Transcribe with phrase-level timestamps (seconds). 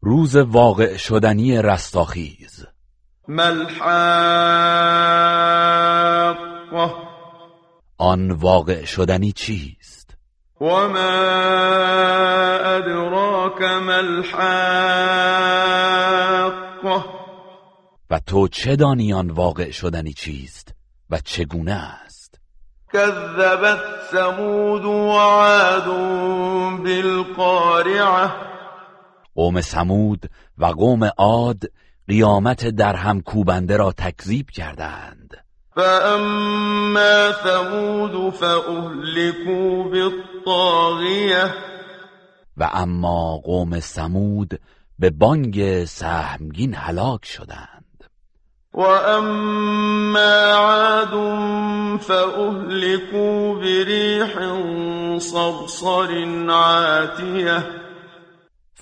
[0.00, 2.66] روز واقع شدنی رستاخیز.
[3.28, 3.78] ملحق
[7.98, 10.16] آن واقع شدنی چیست؟
[12.76, 14.58] ادراك ما الحق.
[18.10, 20.74] و تو چه دانی آن واقع شدنی چیست
[21.10, 22.40] و چگونه است؟
[22.92, 23.78] كذبت
[24.12, 25.86] ثمود وعاد
[26.82, 28.30] بالقارعه
[29.34, 31.62] قوم سمود و قوم عاد
[32.08, 35.44] قیامت در هم کوبنده را تکذیب کردند.
[35.74, 41.54] فاما ثمود فاهلكوا بالطاغیه
[42.56, 44.60] و اما قوم سمود
[44.98, 47.77] به بانگ سهمگین هلاک شدند.
[48.74, 51.14] واما عاد
[52.00, 54.32] فاهلكوا بريح
[55.18, 57.78] صرصر عاتيه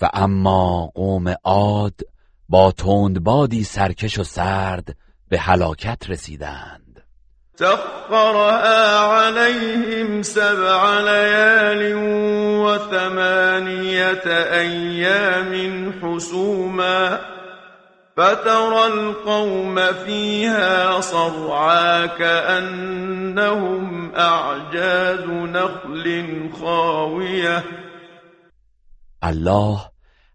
[0.03, 2.01] و اما قوم عاد
[2.48, 4.97] با تندبادی سرکش و سرد
[5.28, 7.05] به هلاکت رسیدند.
[7.56, 11.95] سخرها عليهم سبع ليال
[12.65, 17.36] وثمانية أيام حسوما
[18.17, 27.64] فترى القوم فيها صرعا كأنهم أعجاز نخل خاوية.
[29.22, 29.81] الله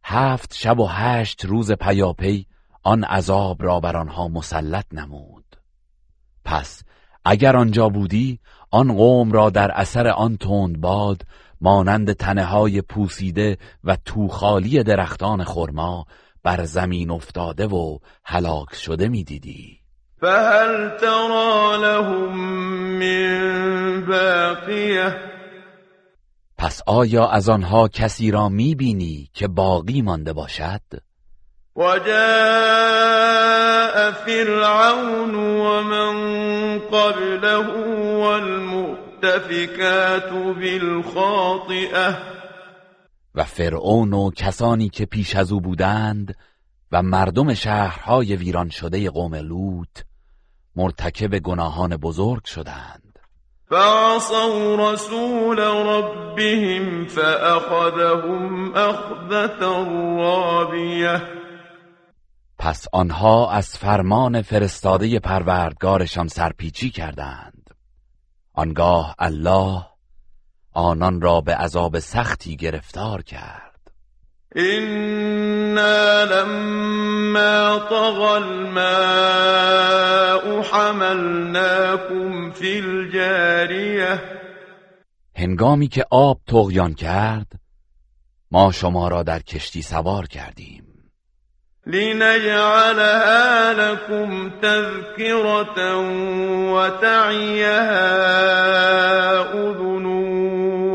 [0.04, 2.46] هفت شب و هشت روز پیاپی
[2.84, 5.46] آن عذاب را بر آنها مسلط نمود.
[6.46, 6.84] پس
[7.26, 8.40] اگر آنجا بودی
[8.72, 11.22] آن قوم را در اثر آن تند باد
[11.62, 16.06] مانند تنه های پوسیده و توخالی درختان خرما
[16.44, 19.80] بر زمین افتاده و هلاک شده می‌دیدی.
[20.22, 22.38] فهل ترى لهم
[23.00, 25.16] من باقیه.
[26.58, 30.82] پس آیا از آنها کسی را می‌بینی که باقی مانده باشد؟
[31.76, 32.02] وجاء
[34.12, 37.56] فرعون ومن قبله
[38.18, 42.18] والمؤتفكات بالخاطئه.
[43.36, 46.36] و فرعون و کسانی که پیش از او بودند
[46.92, 50.02] و مردم شهرهای ویران شده قوم لوط
[50.76, 53.20] مرتکب گناهان بزرگ شدند.
[53.70, 59.66] فعصوا رسول ربهم فأخذهم أخذة
[60.18, 61.22] رابية.
[62.60, 67.70] پس آنها از فرمان فرستاده پروردگارشان سرپیچی کردند.
[68.54, 69.91] آنگاه الله
[70.74, 73.72] آنان را به عذاب سختی گرفتار کرد.
[74.58, 79.82] إنا لما طغى الماء
[80.62, 84.22] حملناكم في الجارية
[85.36, 87.48] هنگامی که آب تغیان کرد
[88.52, 90.91] ما شما را در کشتی سوار کردیم.
[91.86, 95.98] لنجعلها لكم تذكرة
[96.74, 98.12] وتعيها
[99.54, 100.06] أذن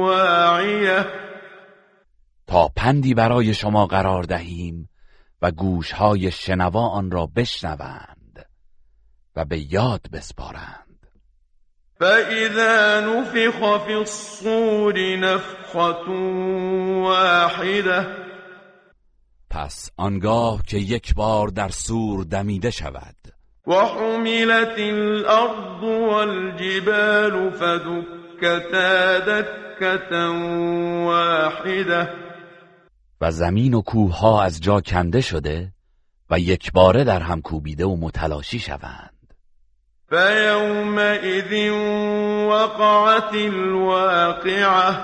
[0.00, 1.06] واعية
[2.46, 4.88] تا پندی برای شما قرار دهیم
[5.42, 8.46] و گوشهای شنوا آن را بشنوند
[9.36, 10.86] و به یاد بسپارند.
[12.00, 16.10] فإذا نفخ في الصور نفخة
[17.02, 18.25] واحدة
[19.56, 23.16] پس آنگاه که یک بار در سور دمیده شود.
[23.66, 30.16] وحملت الأرض والجبال فدكتا دكة
[31.06, 32.08] واحدة.
[33.20, 35.72] و زمین و کوه ها از جا کنده شده
[36.30, 39.34] و یک باره در هم کوبیده و متلاشی شوند.
[42.48, 44.96] وقعت الواقعة.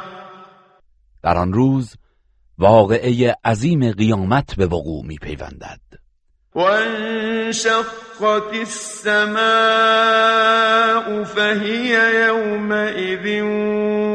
[1.23, 1.97] در آن روز
[2.63, 5.81] واقعه عظیم قیامت به وقوع می پیوندد
[6.55, 7.83] وانشقت
[8.53, 9.35] السماء
[11.25, 11.89] فهي
[12.27, 13.43] يومئذ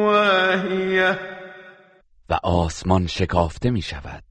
[0.06, 1.20] واهية
[2.30, 4.24] و آسمان شکافته می شود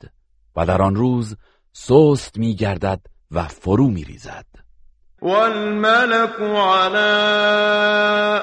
[0.57, 1.37] و در آن روز
[1.73, 4.47] سست می گردد و فرو می ریزد
[5.23, 7.13] والملك على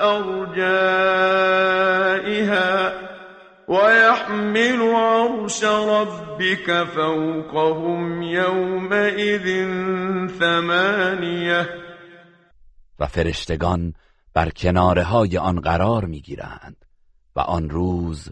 [0.01, 1.13] أرجائها
[3.67, 9.47] ويحمل عرش ربك فوقهم يومئذ
[10.39, 11.83] ثمانية.
[12.99, 13.93] و فرشتگان
[14.33, 16.85] بر کناره های آن قرار می گیرند
[17.35, 18.29] و آن روز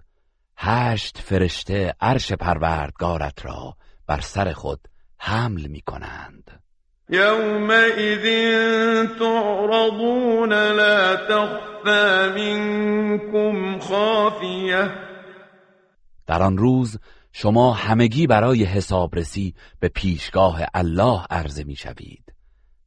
[0.57, 3.75] هشت فرشته عرش پروردگارت را
[4.07, 4.79] بر سر خود
[5.17, 6.61] حمل می کنند
[7.09, 8.25] يومئذ
[9.19, 15.10] تعرضون لا تخفى منكم خافية
[16.31, 16.99] در آن روز
[17.31, 22.33] شما همگی برای حسابرسی به پیشگاه الله عرضه می شوید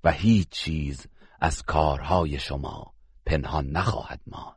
[0.04, 1.06] و هیچ چیز
[1.40, 2.92] از کارهای شما
[3.26, 4.54] پنهان نخواهد ماند.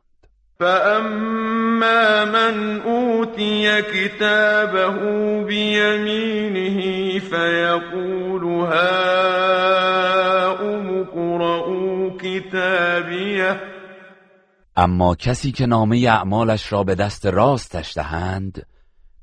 [0.58, 4.92] فأما من أوتي كتابه
[5.44, 9.68] بيمينه فيقول هاؤم
[11.00, 13.60] اقرءوا كتابيه.
[14.76, 18.66] اما کسی که نامه اعمالش را به دست راستش دهند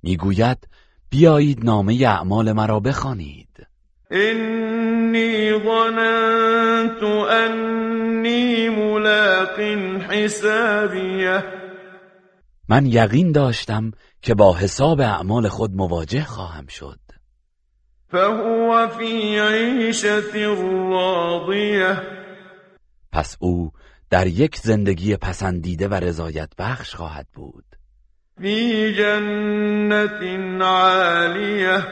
[0.06, 0.68] می‌گوید
[1.10, 3.68] بیایید نامه اعمال مرا بخوانید.
[4.12, 9.60] اینی ظننت انی ملاق
[10.10, 11.44] حسابیه.
[12.70, 13.92] من یقین داشتم
[14.22, 17.00] که با حساب اعمال خود مواجه خواهم شد.
[18.12, 20.36] فهو فی عیشت
[20.92, 21.98] راضیه.
[23.12, 23.72] پس او
[24.10, 27.65] در یک زندگی پسندیده و رضایت بخش خواهد بود.
[28.42, 30.22] فی جنت
[30.62, 31.84] عالیه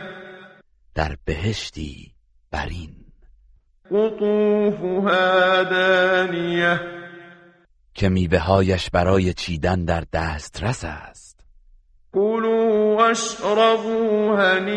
[0.95, 2.11] در بهشتی
[2.51, 2.95] برین
[3.91, 6.79] قطوفها دانیه.
[7.93, 11.39] که میوههایش برای چیدن در دسترس است.
[12.13, 14.73] کلوا واشربوا هنیئا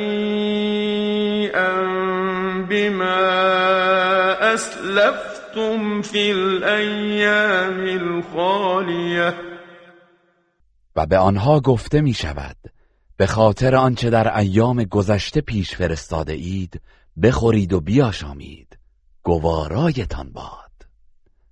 [2.70, 3.04] بما
[4.40, 9.56] اسلفتم فی الایام الخالیه.
[10.96, 12.56] و به آنها گفته می شود
[13.16, 16.81] به خاطر آنچه در ایام گذشته پیش فرستاده اید
[17.22, 18.78] بخورید و بیاشامید.
[19.22, 20.66] گوارایتان باد.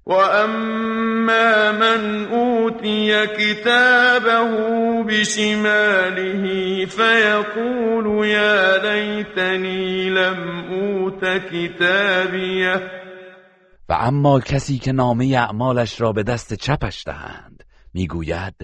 [0.06, 12.80] و اما من اوتی کتابه بشماله فیقول یا لیتنی لم اوت کتابیه
[13.88, 17.64] و اما کسی که نامه اعمالش را به دست چپش دهند
[17.94, 18.54] می‌گوید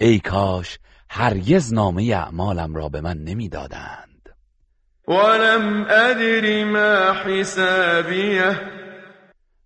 [0.00, 0.78] ای کاش
[1.10, 4.28] هرگز نامه اعمالم را به من نمی‌دادند.
[5.08, 8.60] ولم ادر ما حسابیه.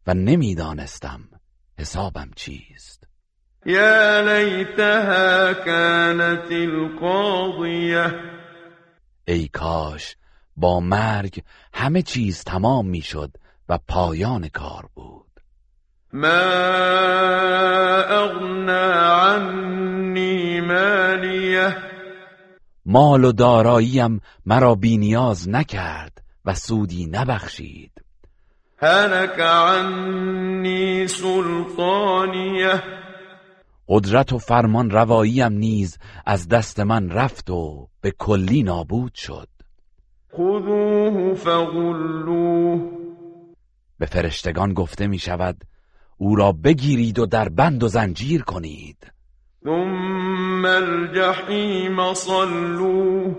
[0.06, 1.20] و نمی‌دانستم
[1.78, 3.04] حسابم چیست.
[3.66, 8.14] یا لیتها كانت القاضیه.
[9.24, 10.16] ای کاش
[10.56, 11.42] با مرگ
[11.74, 13.30] همه چیز تمام می‌شد
[13.68, 15.31] و پایان کار بود.
[16.14, 16.28] ما
[18.08, 18.92] اغنا
[19.22, 21.76] عنی مالیه
[22.86, 27.92] مال و داراییم مرا بینیاز نکرد و سودی نبخشید.
[28.78, 32.82] هلك عنی سلطانیه
[33.88, 39.48] قدرت و فرمان رواییم نیز از دست من رفت و به کلی نابود شد.
[40.32, 42.80] خذوه فغلوه
[43.98, 45.64] به فرشتگان گفته می شود
[46.22, 49.12] او را بگیرید و در بند و زنجیر کنید.
[49.64, 53.34] ثم الجحیم صلوه.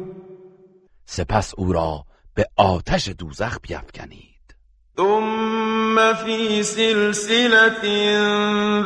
[1.06, 2.04] سپس او را
[2.34, 4.56] به آتش دوزخ بیفکنید.
[4.98, 7.84] ثم في سلسلة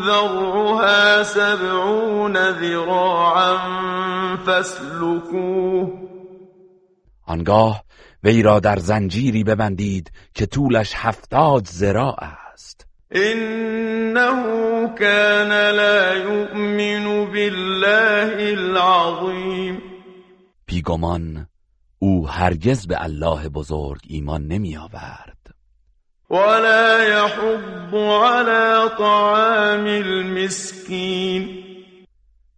[0.05, 3.57] ذرعها سبعون ذراعا
[4.45, 5.91] فاسلكوه
[7.25, 7.83] آنگاه
[8.23, 11.67] وی را در زنجیری ببندید که طولش هفتاد
[12.17, 12.46] است.
[13.15, 14.43] إنه
[14.95, 19.81] كان لا يؤمن بالله العظيم.
[20.65, 21.47] بیگمان
[21.99, 25.55] او هرگز به الله بزرگ ایمان نمی آورد.
[26.29, 31.63] ولا يحض على طعام المسكين.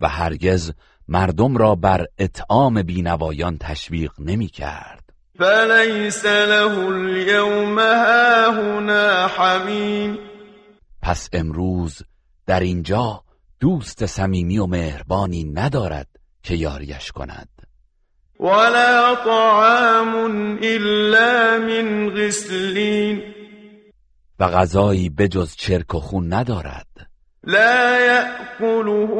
[0.01, 0.71] و هرگز
[1.07, 5.09] مردم را بر اطعام بینوایان تشویق نمی کرد.
[5.39, 10.28] فليس له اليوم هاهنا حميم.
[11.09, 12.01] پس امروز
[12.45, 13.23] در اینجا
[13.59, 16.07] دوست صمیمی و مهربانی ندارد
[16.43, 17.49] که یاریش کند.
[18.39, 23.21] ولا طعام إلا من غسلين.
[24.39, 26.87] و غذایی بجز چرک و خون ندارد.
[27.43, 29.13] لا يأكله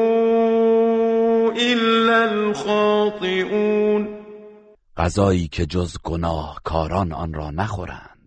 [1.57, 4.07] إلا الخاطئون.
[4.97, 8.18] غذایی که جز گناهکاران آن را نخورند.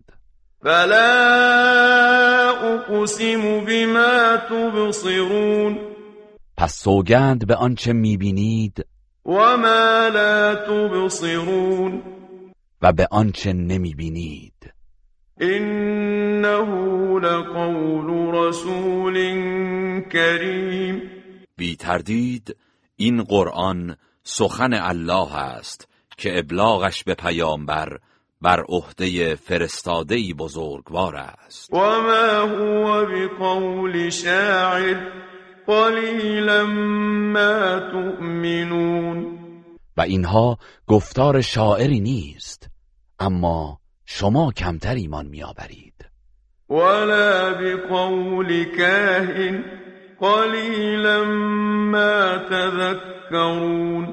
[0.63, 5.79] فلا أقسم بما تبصرون
[6.57, 8.85] پس سوگند به آنچه می‌بینید
[9.25, 12.01] وما لا تبصرون
[12.81, 14.73] و به آنچه نمی‌بینید.
[15.41, 19.15] إنه لقول رسول
[20.11, 21.01] كريم
[21.57, 22.55] بی تردید
[22.95, 27.97] این قرآن سخن الله است که ابلاغش به پیامبر
[28.43, 31.73] بر عهده فرستاده بزرگوار است.
[31.73, 34.97] و ما هو بقول شاعر
[35.67, 36.65] قلیلا
[37.33, 39.39] ما تؤمنون.
[39.97, 40.57] و اینها
[40.87, 42.69] گفتار شاعری نیست
[43.19, 46.09] اما شما کمتر ایمان میآورید.
[46.69, 49.65] ولا بقول کاهن
[50.19, 51.23] قلیلا
[51.91, 54.07] ما تذکرون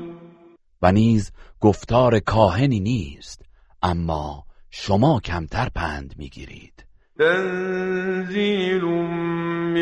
[0.82, 3.39] و نیز گفتار کاهنی نیست.
[3.82, 6.84] اما شما کمتر پند می‌گیرید.
[7.18, 9.76] تنزیل من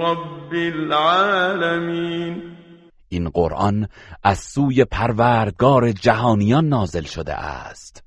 [0.00, 2.42] رب العالمین.
[3.08, 3.88] این قرآن
[4.22, 8.04] از سوی پروردگار جهانیان نازل شده است.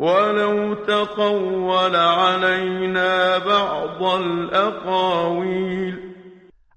[0.00, 5.94] ولو تقول علينا بعض الاقاویل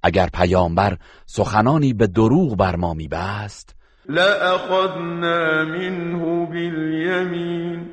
[0.03, 3.75] اگر پیامبر سخنانی به دروغ بر ما میبست
[4.11, 7.89] لأخذنا منه بالیمین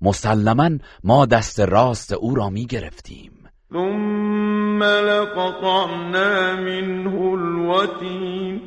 [0.00, 0.70] مسلما
[1.04, 3.32] ما دست راست او را می گرفتیم.
[3.72, 8.60] ثم لقطعنا منه الوتین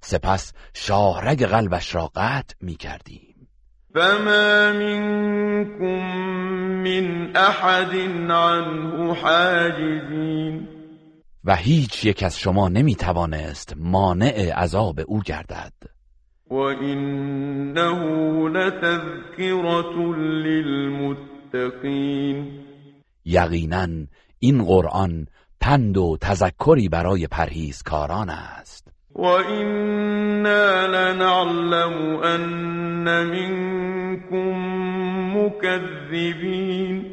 [0.00, 3.48] سپس شاهرگ قلبش را قطع می کردیم.
[3.94, 6.00] فما منكم
[6.84, 7.94] من احد
[8.30, 10.68] عنه حاجزین
[11.44, 15.72] و هیچ یک از شما نمی توانست مانع عذاب او گردد.
[16.50, 18.00] وإنه
[18.48, 20.14] لتذكرة
[20.44, 21.90] للمتقين
[23.24, 23.88] یقینا
[24.38, 25.26] این قرآن
[25.60, 28.88] پند و تذکری برای پرهیزکاران است.
[29.14, 34.54] وإنا لنعلم أن منكم
[35.36, 37.04] مكذبين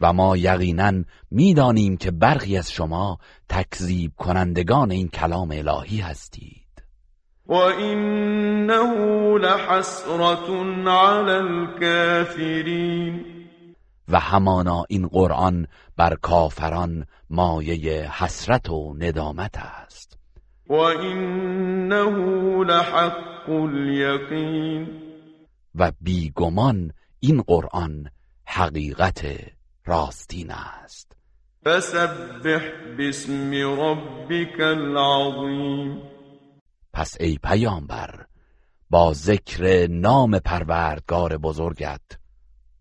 [0.00, 0.92] و ما یقینا
[1.30, 3.18] می‌دانیم که برخی از شما
[3.48, 6.63] تکذیب کنندگان این کلام الهی هستید.
[7.46, 8.94] وإنه
[9.38, 10.48] لحسرة
[10.90, 13.24] على الكافرين.
[14.08, 20.18] و همانا این قرآن بر کافران مایه حسرت و ندامت است.
[20.68, 22.10] وإنه
[22.64, 24.88] لحق اليقين.
[25.74, 28.10] و بیگمان این قرآن
[28.46, 29.26] حقیقت
[29.86, 31.16] راستین است.
[31.64, 32.62] فسبح
[32.98, 36.13] باسم ربك العظیم
[36.94, 38.26] پس ای پیامبر
[38.90, 42.00] با ذکر نام پروردگار بزرگت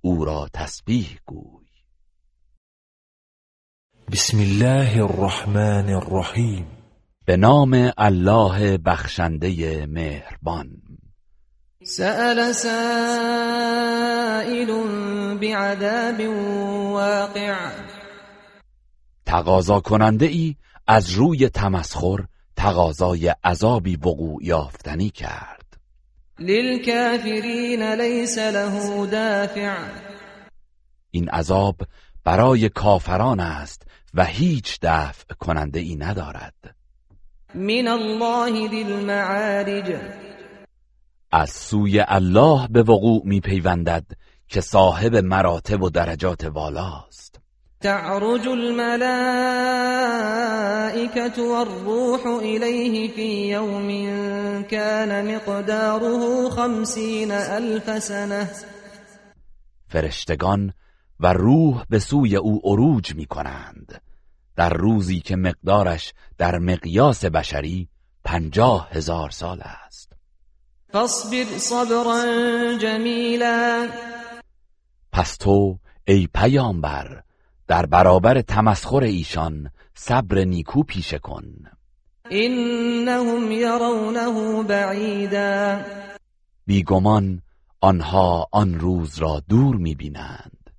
[0.01, 1.65] او را تسبیح گوی.
[4.11, 6.67] بسم الله الرحمن الرحیم.
[7.25, 10.81] به نام الله بخشنده مهربان.
[11.83, 12.73] سأل سائل
[15.37, 16.19] بعذاب
[16.91, 17.71] واقع.
[19.25, 20.55] تقاضا کننده ای
[20.87, 25.77] از روی تمسخر تقاضای عذابی وقوع یافتنی کرد.
[26.39, 29.77] للكافرین لیس له دافع.
[31.11, 31.75] این عذاب
[32.23, 36.75] برای کافران است و هیچ دفع کننده ای ندارد.
[37.55, 39.95] من الله ذی المعارج.
[41.31, 44.05] از سوی الله به وقوع می پیوندد
[44.47, 47.22] که صاحب مراتب و درجات والاست.
[47.83, 49.03] تعرج الملائكة
[51.43, 53.89] والروح إليه في يوم
[54.63, 58.49] كان مقداره خمسين ألف سنة.
[59.87, 60.73] فرشتگان
[61.19, 64.01] و روح به سوی او عروج می کنند.
[64.55, 67.89] در روزی که مقدارش در مقیاس بشری
[68.23, 70.13] پنجاه هزار سال است.
[70.91, 72.23] فاصبر صبرا
[72.77, 73.89] جمیلا.
[75.11, 77.23] پس تو ای پیامبر
[77.67, 81.43] در برابر تمسخر ایشان صبر نیکو پیشه کن.
[82.31, 85.85] إنهم يرونه بعيدا
[86.67, 87.41] بیگمان
[87.81, 90.69] آنها آن روز را دور می‌بینند.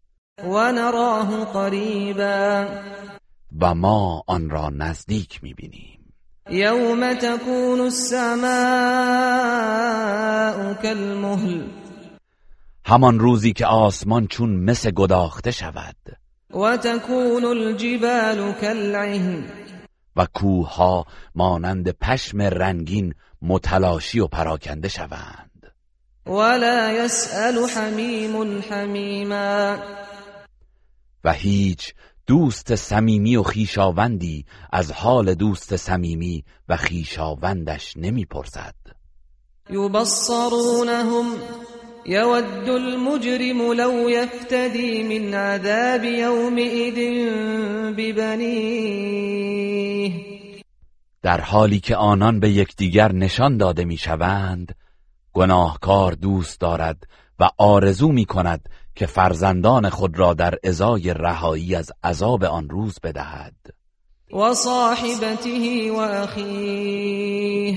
[0.45, 2.67] ونراه قريبا
[3.61, 6.15] و ما آن را نزدیک می‌بینیم.
[6.51, 8.45] يوم تكون السماء
[10.75, 11.63] كالمهل
[12.87, 15.97] همان روزی که آسمان چون مس گداخته شود.
[16.55, 19.45] وتكون الجبال كالعهن.
[20.17, 25.75] و کوهها مانند پشم رنگین متلاشی و پراکنده شوند.
[26.27, 29.77] ولا يسأل حميم حميما.
[31.25, 31.95] و هیچ
[32.27, 38.75] دوست صمیمی و خیشاوندی از حال دوست صمیمی و خیشاوندش نمی‌پرسد.
[39.71, 41.27] يبصرونهم
[42.07, 46.99] يود المجرم لو يفتدي من عذاب يومئذ
[47.97, 49.55] ببنيه.
[51.23, 54.75] در حالی که آنان به یکدیگر نشان داده می‌شوند
[55.33, 57.07] گناهکار دوست دارد
[57.41, 62.99] و آرزو می کند که فرزندان خود را در ازای رهایی از عذاب آن روز
[63.03, 63.55] بدهد.
[64.33, 67.77] و صاحبته و اخیه.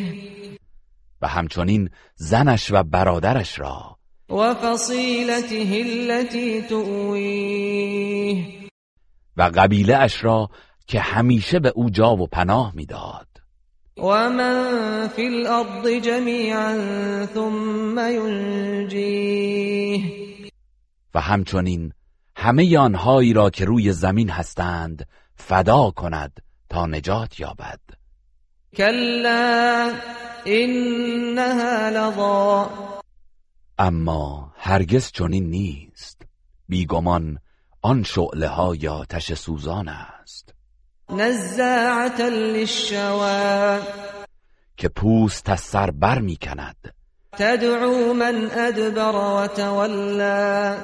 [1.21, 3.96] و همچنین زنش و برادرش را
[4.29, 8.45] و فصیلته التي تؤویه
[9.37, 10.49] و قبیله اش را
[10.87, 13.27] که همیشه به او جا و پناه می‌داد.
[13.97, 16.75] و من فی الارض جمیعا
[17.25, 19.21] ثم ینجیه
[21.13, 21.93] و همچنین
[22.35, 27.79] همه آنهایی را که روی زمین هستند فدا کند تا نجات یابد.
[28.77, 29.93] کلا
[30.45, 32.96] انها لظا.
[33.77, 36.21] اما هرگز چنین نیست.
[36.69, 37.39] بیگمان
[37.81, 40.53] آن شعله ها یا تش سوزان است.
[41.09, 43.79] نزاعتا للشوا
[44.77, 46.93] که پوست از سر بر می کند.
[47.31, 50.77] تدعو من ادبر و تولا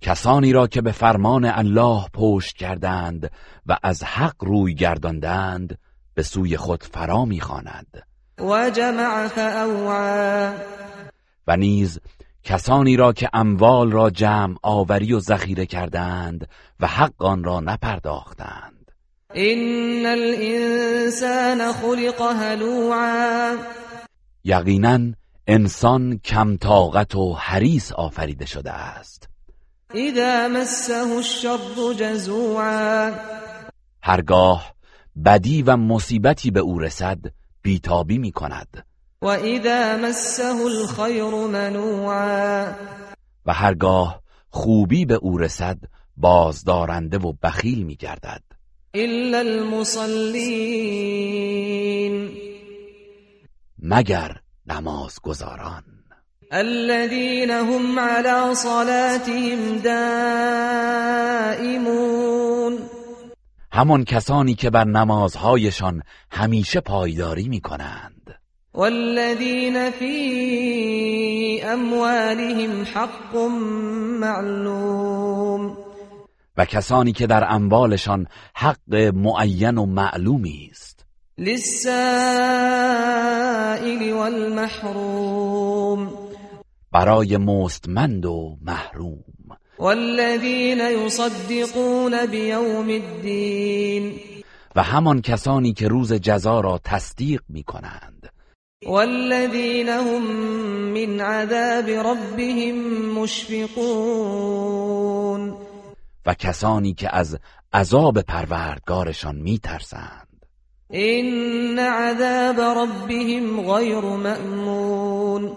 [0.00, 3.30] کسانی را که به فرمان الله پشت کردند
[3.66, 5.78] و از حق روی گرداندند
[6.14, 8.06] به سوی خود فرا می‌خواند
[8.38, 10.52] و جمع فاوعا
[11.46, 12.00] و نیز
[12.46, 16.48] کسانی را که اموال را جمع آوری و ذخیره کردند
[16.80, 18.92] و حق آن را نپرداختند.
[19.34, 23.56] ان الانسان خلق هلوعا.
[24.44, 24.98] یقینا
[25.46, 29.28] انسان کم طاقت و حریص آفریده شده است.
[29.94, 33.12] اذا مسه الشر جزوعا.
[34.02, 34.74] هرگاه
[35.24, 37.18] بدی و مصیبتی به او رسد
[37.62, 38.86] بیتابی می کند
[39.26, 42.66] و اذا مسه الخیر منوعا.
[43.46, 45.78] و هرگاه خوبی به او رسد
[46.16, 48.42] بازدارنده و بخیل می گردد
[48.94, 50.46] الا المصلین
[53.78, 55.82] مگر نماز گذاران
[56.52, 60.36] الذين هم على صلاتهم دائمون.
[63.72, 68.15] همان کسانی که بر نمازهایشان همیشه پایداری می کنند
[68.76, 73.36] والذين في اموالهم حق
[74.20, 75.76] معلوم.
[76.56, 81.04] و کسانی که در اموالشان حق معین و معلومی است.
[81.38, 81.92] للسائل
[84.12, 86.12] والمحروم.
[86.92, 89.16] برای مستمند و محروم.
[89.78, 94.12] والذين يصدقون بيوم الدين
[94.76, 98.15] و همان کسانی که روز جزا را تصدیق می کنند
[98.84, 100.22] والذين هم
[100.92, 102.74] من عذاب ربهم
[103.18, 104.66] مشفقون.
[106.26, 107.38] و کسانی که از
[107.72, 110.46] عذاب پروردگارشان می ترسند
[110.94, 115.56] إن عذاب ربهم غير مأمون.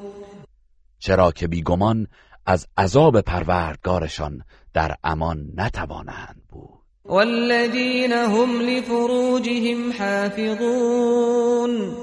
[1.00, 2.08] چرا که بیگمان
[2.46, 6.80] از عذاب پروردگارشان در امان نتوانند بود.
[7.06, 11.96] والذين هم لفروجهم حافظون.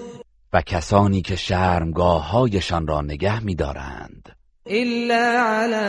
[0.57, 4.29] و کسانی که شرمگاههایشان را نگه می‌دارند.
[4.66, 5.87] إلا على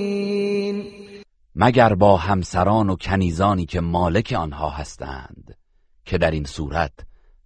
[1.55, 5.57] مگر با همسران و کنیزانی که مالک آنها هستند
[6.05, 6.93] که در این صورت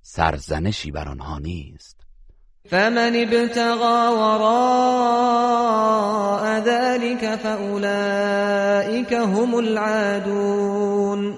[0.01, 2.02] سرزنشی بر آنها نیست.
[2.69, 5.63] فمن ابتغى وراء
[6.59, 11.37] ذلك فأولئك هم العادون.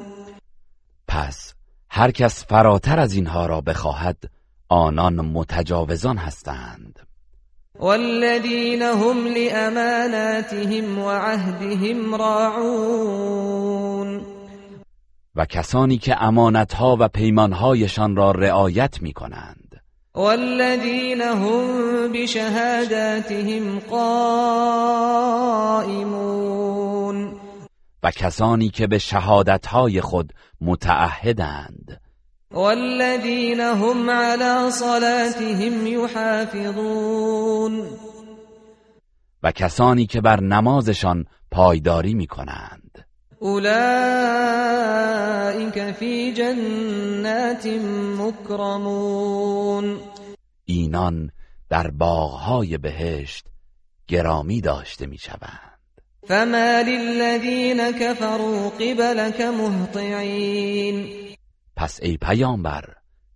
[1.08, 1.54] پس
[1.90, 4.18] هر کس فراتر از اینها را بخواهد
[4.70, 7.00] آنان متجاوزان هستند.
[7.80, 13.56] والذين هم لأماناتهم وعهدهم راعون.
[15.36, 19.65] و کسانی که امانتها و پیمانهایشان را رعایت می کنند
[20.16, 24.56] والذين هم بشهاداتهم قائمون.
[28.04, 32.02] و کسانی که به شهادتهای خود متعهدند.
[32.52, 37.84] والذين هم على صلاتهم يحافظون
[39.44, 43.06] و کسانی که بر نمازشان پایداری می کنند
[43.42, 43.66] أولئك
[45.92, 46.32] في
[47.26, 47.66] جنات
[48.20, 50.00] مكرمون
[50.66, 51.32] اینان
[51.70, 53.46] در باغهای بهشت
[54.08, 55.80] گرامی داشته می شوند
[56.28, 61.08] فما للذين كفروا قبلك مهطعين
[61.76, 62.84] پس ای پیامبر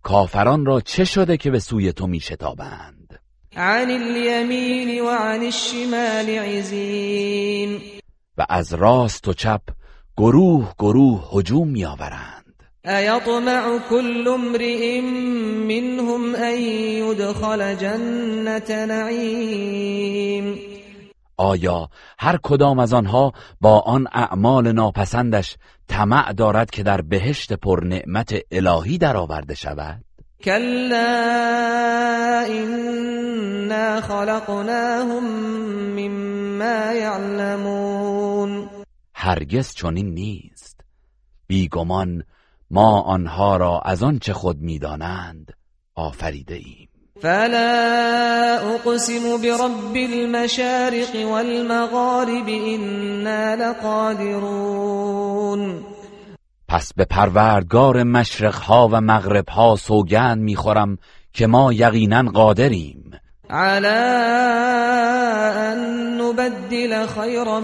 [0.02, 3.20] کافران را چه شده که به سوی تو می شتابند
[3.56, 7.80] عن اليمين وعن الشمال عزين
[8.38, 9.62] و از راست و چپ
[10.16, 12.39] گروه گروه هجوم می آورند
[12.86, 15.00] ایطمع كل امرئ
[15.68, 20.58] منهم ان يدخل جنت نعیم
[21.36, 21.88] آیا
[22.18, 25.56] هر کدام از آنها با آن اعمال ناپسندش
[25.88, 30.04] طمع دارد که در بهشت پر نعمت الهی درآورده شود؟
[30.44, 31.06] كلا
[32.46, 35.24] إنا خلقناهم
[35.96, 38.68] مما يعلمون
[39.14, 40.80] هرگز چنین نیست.
[41.46, 42.22] بیگمان
[42.70, 45.52] ما آنها را از آنچه خود می‌دانند
[45.94, 46.88] آفریده ایم
[47.20, 54.70] فلا اقسم برب المشارق والمغارب إنا لقادرون.
[56.68, 60.98] پس به پروردگار مشرقها و مغربها سوگند می‌خورم
[61.32, 63.10] که ما یقینا قادریم.
[63.50, 63.88] على
[65.56, 67.60] ان نبدل خيرا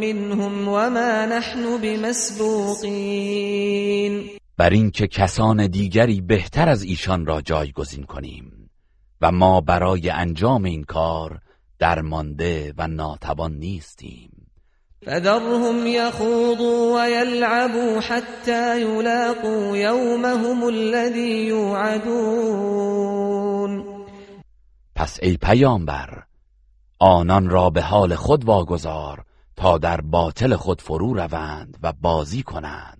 [0.00, 3.26] منهم وما نحن بمسبوقين
[4.58, 8.70] بر اینکه کسان دیگری بهتر از ایشان را جایگزین کنیم
[9.20, 11.40] و ما برای انجام این کار
[11.78, 14.30] درمانده و ناتوان نیستیم.
[15.06, 22.96] فذرهم يخوضوا ويلعبوا حتى يلاقوا يومهم الذي يوعدون
[24.94, 26.22] پس ای پیامبر
[26.98, 29.24] آنان را به حال خود واگذار
[29.56, 32.95] تا در باطل خود فرو روند و بازی کنند.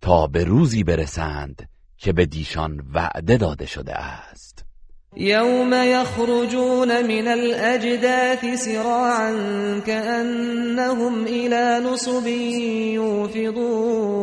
[0.00, 4.64] تا به روزی برسند که به دیشان وعده داده شده است.
[5.16, 9.32] يوم يخرجون من الأجداث سراعا
[9.86, 12.26] كأنهم إلى نصب
[12.94, 14.16] يوفضون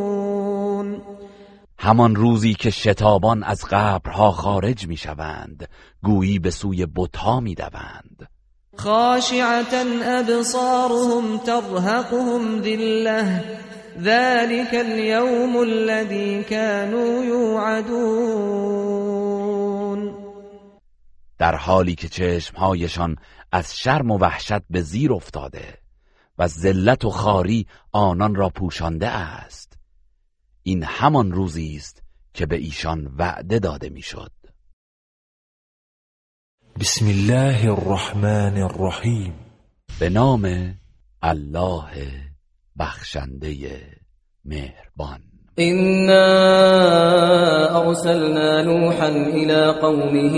[1.79, 5.67] همان روزی که شتابان از قبرها خارج می‌شوند
[6.03, 8.27] گویی به سوی بتها می‌دوند
[8.77, 13.43] خاشعة أبصارهم ترهقهم ذلة.
[13.97, 18.73] ذلك اليوم الذي كانوا يوعدون.
[21.37, 23.15] در حالی که چشمهایشان
[23.51, 25.77] از شرم و وحشت به زیر افتاده
[26.37, 29.77] و ذلت و خاری آنان را پوشانده است.
[30.63, 32.03] این همان روزی است
[32.33, 34.31] که به ایشان وعده داده می‌شد.
[36.79, 39.33] بسم الله الرحمن الرحیم.
[39.99, 40.75] به نام
[41.21, 42.32] الله.
[42.79, 43.81] بخشنده
[44.45, 45.33] مهربان.
[45.59, 46.25] إنا
[47.81, 50.35] أرسلنا نوحا إلى قومه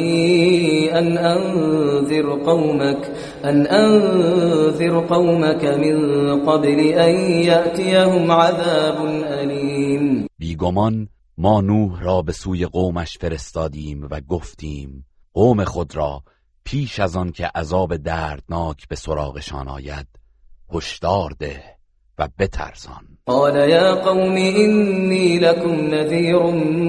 [1.00, 3.12] أن أنذر قومك
[3.46, 5.98] أن أنذر قومك من
[6.46, 10.28] قبل أن يأتيهم عذاب أليم.
[10.40, 16.24] بیگمان ما نوح را به سوی قومش فرستادیم و گفتیم قوم خود را
[16.64, 20.08] پیش از آن که عذاب دردناک به سراغشان آید
[20.74, 21.75] هشدار ده.
[22.20, 23.06] و بترسان.
[23.28, 26.44] قال يا قوم إني لكم نذير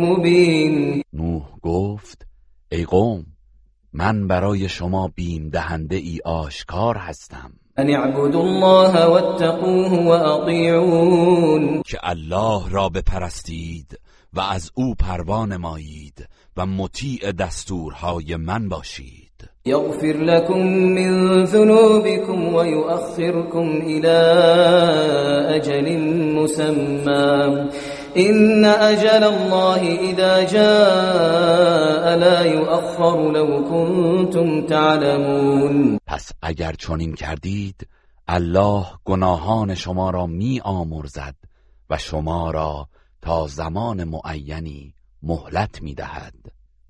[0.04, 1.02] مبين.
[1.12, 2.26] نوح گفت
[2.72, 3.26] ای قوم
[3.92, 7.52] من برای شما بیم دهنده ای آشکار هستم.
[7.78, 11.82] أن اعبدوا الله واتقوه وأطيعون.
[11.82, 14.00] که الله را بپرستید
[14.32, 19.25] و از او پروا نمایید و مطیع دستورهای من باشید.
[19.66, 24.18] يغفر لكم من ذنوبكم ويؤخركم إلى
[25.56, 25.98] أجل
[26.34, 27.68] مسمى.
[28.16, 35.98] إن أجل الله إذا جاء لا يؤخر لو كنتم تعلمون.
[36.06, 37.86] پس اگر چنین کردید
[38.28, 41.34] الله گناهان شما را می آمرزد
[41.90, 42.88] و شما را
[43.22, 46.34] تا زمان معینی مهلت می دهد.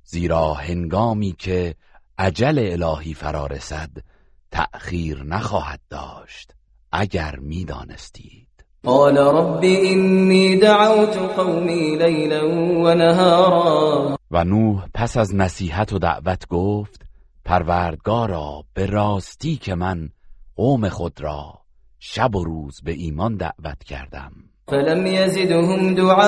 [0.05, 1.75] زیرا هنگامی که
[2.19, 3.91] عجل الهی فرا رسد
[4.51, 6.53] تأخیر نخواهد داشت
[6.93, 8.47] اگر می‌دانستید
[8.85, 12.45] قال رب إني دعوت قومي ليلا
[12.85, 14.17] ونهارا.
[14.31, 17.03] و نوح پس از نصیحت و دعوت گفت
[17.45, 20.09] پروردگارا به راستی که من
[20.57, 21.55] قوم خود را
[21.99, 24.33] شب و روز به ایمان دعوت کردم.
[24.69, 26.27] فلم يزدهم دعائي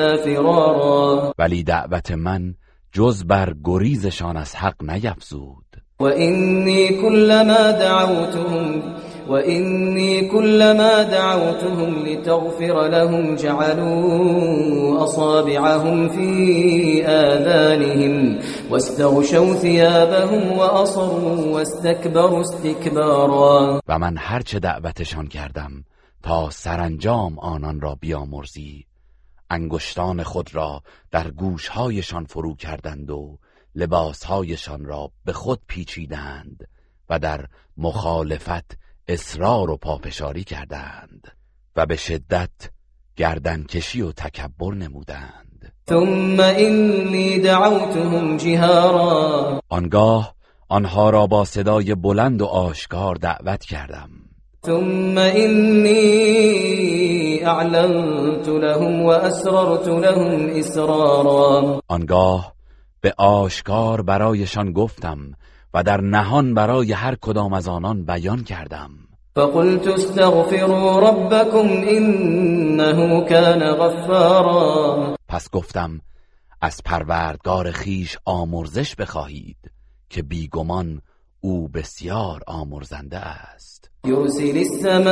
[0.00, 1.34] إلا فرارا.
[1.38, 2.54] ولی دعوت من
[2.92, 5.64] جز بر گریزشان از حق نیفزود.
[6.00, 8.82] وإني كلما دعوتهم
[9.28, 18.38] وإني كلما دعوتهم لتغفر لهم جعلوا أصابعهم في آذانهم
[18.70, 23.80] واستغشوا ثيابهم وأصروا واستكبروا استكبارا.
[23.88, 25.84] و من هرچه دعوتشان کردم
[26.22, 28.86] تا سرانجام آنان را بیامرزی
[29.50, 33.38] انگشتان خود را در گوشهایشان فرو کردند و
[33.74, 36.68] لباسهایشان را به خود پیچیدند
[37.08, 41.28] و در مخالفت اصرار و پافشاری کردند
[41.76, 42.70] و به شدت
[43.16, 45.72] گردنکشی و تکبر نمودند.
[45.88, 49.60] ثم إني دعوتهم جهارا.
[49.68, 50.34] آنگاه
[50.68, 54.10] آنها را با صدای بلند و آشکار دعوت کردم.
[54.66, 55.96] ثم إني
[57.46, 61.80] أعلنت لهم وأسررت لهم إسرارا.
[61.88, 62.52] آنگاه
[63.00, 65.18] به آشکار برایشان گفتم
[65.74, 68.90] و در نهان برای هر کدام از آنان بیان کردم.
[69.34, 75.16] فقلت استغفروا ربكم إنه كان غفارا.
[75.28, 76.00] پس گفتم
[76.60, 79.70] از پروردگار خیش آمرزش بخواهید
[80.10, 81.02] که بیگمان
[81.40, 83.89] او بسیار آمرزنده است.
[84.06, 85.10] يرسل السماء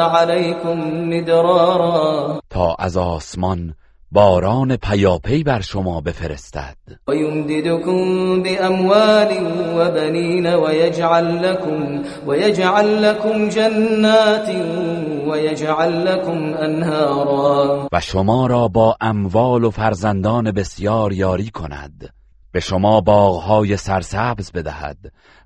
[0.00, 2.40] عليكم مدرارا.
[2.50, 3.74] تا از آسمان
[4.12, 6.76] باران پیاپی بر شما بفرستد.
[7.08, 9.28] ويمددكم بأموال
[9.76, 14.48] وبنين ويجعل لكم ويجعل لكم جنات
[15.28, 17.88] ويجعل لكم أنهارا.
[17.92, 22.17] و شما را با اموال و فرزندان بسیار یاری کند.
[22.52, 24.96] به شما باغهای سرسبز بدهد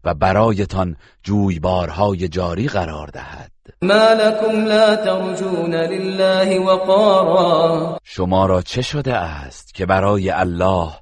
[0.04, 3.52] و برایتان جویبارهای جاری قرار دهد.
[3.82, 7.98] ما لكم لا ترجون لله وقارا.
[8.04, 10.92] شما را چه شده است که برای الله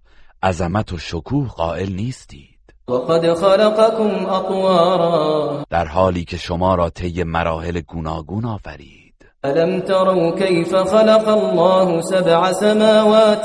[0.42, 7.80] عظمت و شکوه قائل نیستید؟ وقد خلقكم أطوارا در حالی که شما را طی مراحل
[7.80, 8.99] گوناگون آفرید.
[9.44, 13.44] ألم تروا كيف خلق الله سبع سماوات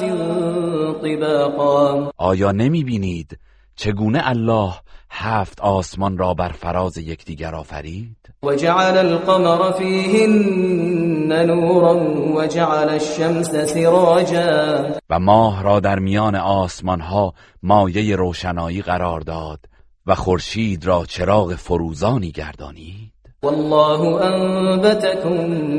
[1.03, 3.39] طباقا؟ آیا نمی بینید
[3.75, 4.73] چگونه الله
[5.09, 11.95] هفت آسمان را بر فراز یکدیگر آفرید؟ وجعل القمر فيهن نورا
[12.35, 14.85] وجعل الشمس سراجا.
[15.09, 19.59] و ماه را در میان آسمان ها مایه روشنایی قرار داد
[20.05, 23.14] و خورشید را چراغ فروزانی گردانید.
[23.45, 25.33] والله أنبتكم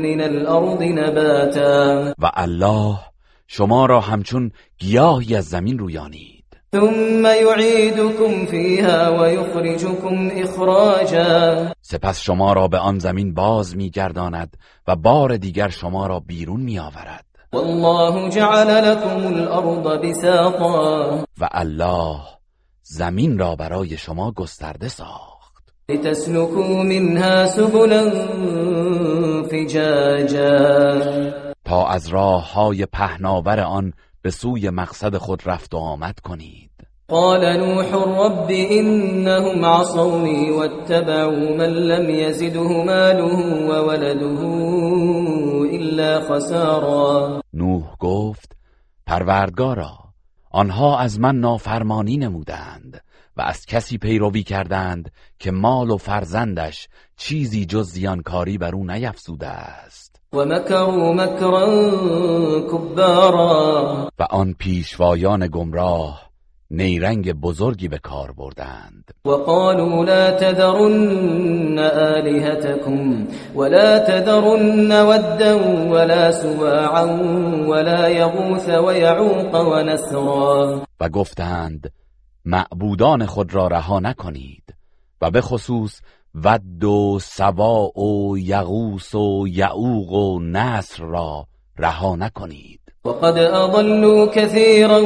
[0.05, 2.13] من الأرض نباتا.
[2.19, 2.99] و الله
[3.47, 6.43] شما را همچون گیاهی از زمین رویانید.
[6.71, 11.73] ثم يعيدكم فيها ويخرجكم إخراجا.
[11.81, 17.25] سپس شما را به آن زمین باز میگرداند و بار دیگر شما را بیرون میآورد.
[17.53, 21.23] والله جعل لكم الأرض بساطا.
[21.39, 22.19] و الله
[22.83, 25.36] زمین را برای شما گسترده ساخت.
[25.91, 28.09] لتسلكوا منها سبلا
[29.43, 31.01] فجاجا.
[31.65, 36.71] تا از راه های پهناور آن به سوی مقصد خود رفت و آمد کنید.
[37.07, 44.41] قال نوح رب إنهم عصوني واتبعوا من لم يزده ماله وولده
[45.71, 47.41] إلا خسارا.
[47.53, 48.57] نوح گفت
[49.05, 49.97] پروردگارا
[50.51, 53.01] آنها از من نافرمانی نمودند.
[53.37, 59.47] و از کسی پیروی کردند که مال و فرزندش چیزی جز زیانکاری بر او نیفزوده
[59.47, 60.17] است.
[60.33, 61.65] ومكروا مكرا
[62.61, 66.27] كبارا و آن پیشوایان گمراه
[66.71, 69.11] نیرنگ بزرگی به کار بردند.
[69.25, 75.55] وقالوا لا تذرن آلهتكم ولا تذرن ودا
[75.89, 77.05] ولا سواعا
[77.67, 81.91] ولا يغوث ويعوق ونسرا و گفتند
[82.47, 84.63] معبودان خود را رها نکنید
[85.21, 86.01] و به خصوص
[86.35, 92.79] ود و سواع و یغوس و یعوق و نصر را رها نکنید.
[93.05, 95.03] وقد أضلوا كثيرا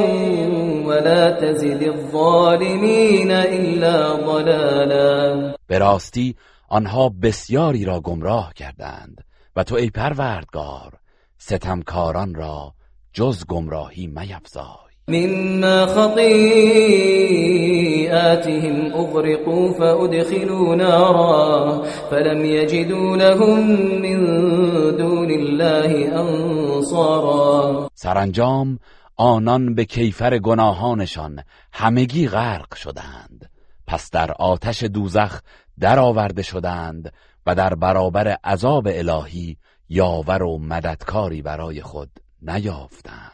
[0.86, 5.54] ولا تزد الظالمين إلا ضلالا.
[5.66, 6.36] به راستی
[6.68, 9.24] آنها بسیاری را گمراه کردند
[9.56, 10.92] و تو ای پروردگار
[11.38, 12.74] ستمکاران را
[13.12, 14.91] جز گمراهی میفزای.
[15.08, 16.92] مما خطيئاتهم
[18.92, 23.60] أغرقوا فأدخلوا نارا فلم يجدوا لهم
[24.02, 24.26] من
[24.96, 28.78] دون الله أنصارا سرانجام
[29.16, 33.50] آنان به کیفر گناهانشان همگی غرق شدند.
[33.86, 35.40] پس در آتش دوزخ
[35.80, 37.12] درآورده شدند
[37.46, 39.56] و در برابر عذاب الهی
[39.88, 42.10] یاور و مددکاری برای خود
[42.42, 43.31] نیافتند.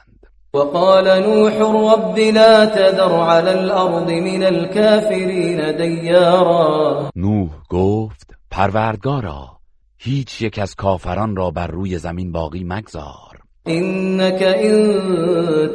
[0.54, 1.54] وقال نوح
[1.92, 7.10] رب لا تذر على الأرض من الكافرين ديارا.
[7.16, 9.58] نوح گفت پروردگارا
[9.98, 13.38] هیچ یک از کافران را بر روی زمین باقی مگذار.
[13.68, 14.76] إنك إن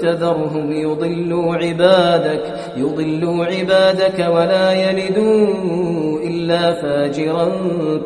[0.02, 7.50] تذرهم يضلوا عبادك يضلوا عبادك ولا يلدوا إلا فاجرا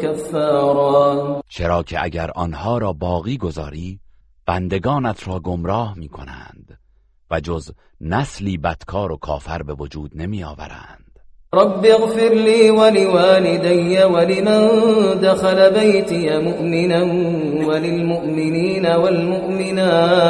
[0.01, 1.41] كفارا.
[1.49, 3.99] چرا که اگر آنها را باقی گذاری
[4.47, 6.56] بندگانت را گمراه می کنند
[7.31, 11.19] و جز نسلی بدکار و کافر به وجود نمی آورند.
[11.53, 14.69] رب اغفر لي ولوالدي ولمن
[15.21, 17.03] دخل بيتي مؤمنا
[17.67, 20.27] وللمؤمنين والمؤمنات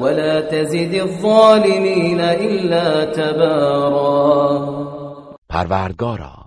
[0.00, 4.76] ولا تزد الظالمين إلا تبارا.
[5.48, 6.46] پروردگارا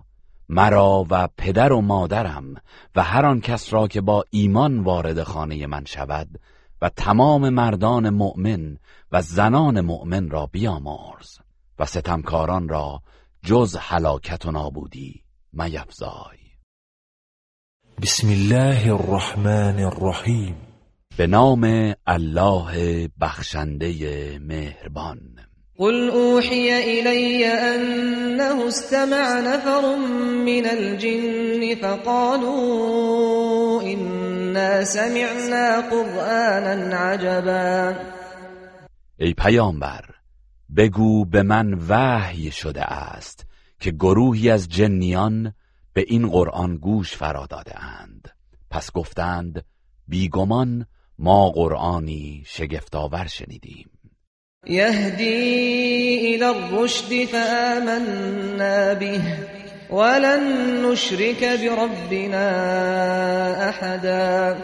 [0.49, 2.55] مرا و پدر و مادرم
[2.95, 6.27] و هر آن کس را که با ایمان وارد خانه من شود
[6.81, 8.77] و تمام مردان مؤمن
[9.11, 11.37] و زنان مؤمن را بیامرز
[11.79, 13.01] و ستمکاران را
[13.43, 16.37] جز هلاکت و نابودی میفزای.
[18.01, 20.55] بسم الله الرحمن الرحیم.
[21.17, 25.48] به نام الله بخشنده مهربان.
[25.79, 29.95] قل اوحی الی انه استمع نفر
[30.45, 32.61] من الجن فقالوا
[33.81, 37.93] انا سمعنا قرآنا عجبا
[39.19, 40.05] ای پیامبر
[40.75, 43.45] بگو به من وحی شده است
[43.79, 45.53] که گروهی از جنیان
[45.93, 48.29] به این قرآن گوش فرا داده اند.
[48.69, 49.65] پس گفتند
[50.07, 50.85] بیگمان
[51.19, 53.98] ما قرآنی شگفتآور شنیدیم.
[54.65, 59.21] یهدی الى الرشد فآمنا به
[59.89, 60.41] ولن
[60.85, 62.49] نشرك بربنا
[63.67, 64.55] احدا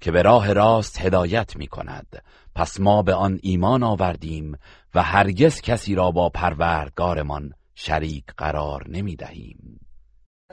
[0.00, 2.22] که به راه راست هدایت می کند
[2.54, 4.58] پس ما به آن ایمان آوردیم
[4.94, 9.80] و هرگز کسی را با پروردگارمان شریک قرار نمی دهیم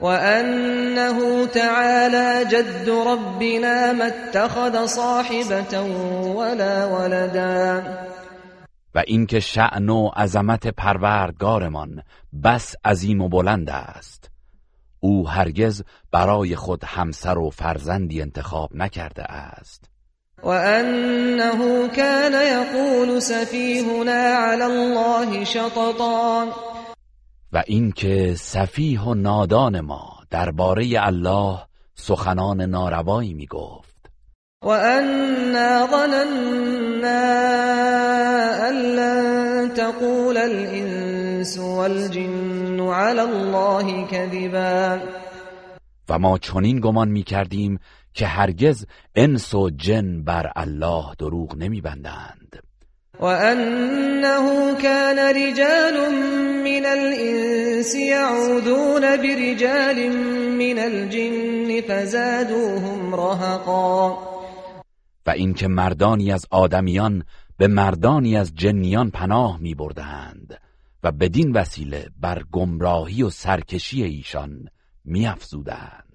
[0.02, 5.78] وأنه تعالى جد ربنا ما اتخذ صاحبة
[6.36, 7.82] ولا ولدا.
[8.96, 12.02] و اینکه شأن و عظمت پروردگارمان
[12.44, 14.30] بس عظیم و بلند است.
[15.00, 15.82] او هرگز
[16.12, 19.84] برای خود همسر و فرزندی انتخاب نکرده است.
[20.42, 26.46] وأنه كان يقول سفيهنا على الله شططا.
[27.52, 31.58] و اینکه سفیه و نادان ما درباره الله
[31.94, 33.85] سخنان ناروایی می گفت
[34.62, 37.22] وأنا ظننا
[38.68, 45.00] أن لن تقول الإنس والجن على الله كذبا.
[46.08, 47.78] و ما چنین گمان می کردیم
[48.14, 52.62] که هرگز انس و جن بر الله دروغ نمی بندند
[53.20, 56.12] وأنه كان رجال
[56.64, 60.10] من الإنس يعوذون برجال
[60.58, 64.35] من الجن فزادوهم رهقا.
[65.26, 67.22] و اینکه مردانی از آدمیان
[67.56, 70.60] به مردانی از جنیان پناه می بردند
[71.02, 74.68] و بدین وسیله بر گمراهی و سرکشی ایشان
[75.04, 76.06] می افزودند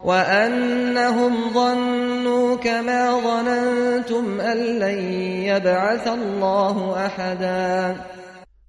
[0.00, 7.94] وأنهم ظنوا كما ظننتم أن لن يبعث الله أحدا.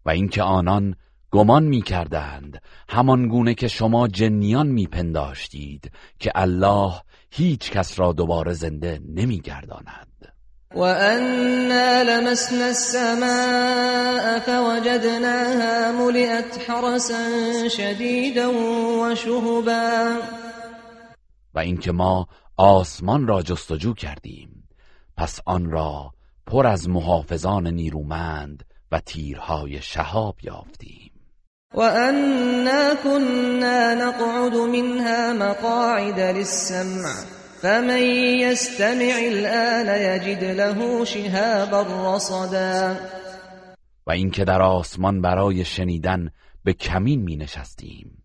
[0.06, 0.96] و اینکه آنان
[1.32, 6.94] گمان می کردند همان گونه که شما جنیان می پنداشتید که الله
[7.38, 10.34] هیچ کس را دوباره زنده نمی گرداند
[10.76, 18.52] وأنا لمسنا السماء فوجدناها ملئت حرسا شديدا
[19.02, 20.18] وشهبا.
[21.54, 24.68] و اینکه ما آسمان را جستجو کردیم
[25.18, 26.12] پس آن را
[26.46, 31.15] پر از محافظان نیرومند و تیرهای شهاب یافتیم.
[31.76, 37.14] وأنا كنا نقعد منها مقاعد للسمع
[37.62, 38.02] فمن
[38.40, 42.96] يستمع الآن يجد له شهابا رصدا
[44.08, 46.30] و اینکه در آسمان برای شنیدن
[46.64, 48.24] به کمین می نشستیم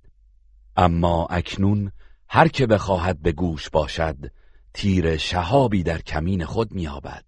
[0.76, 1.92] اما اکنون
[2.28, 4.16] هر که بخواهد به گوش باشد
[4.74, 7.24] تیر شهابی در کمین خود میابد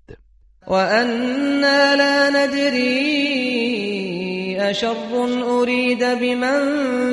[0.67, 3.43] وأنا لا ندري
[4.71, 6.65] أشر أريد بمن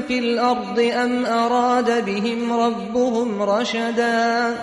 [0.07, 4.53] في الأرض أم أراد بهم ربهم رشدا؟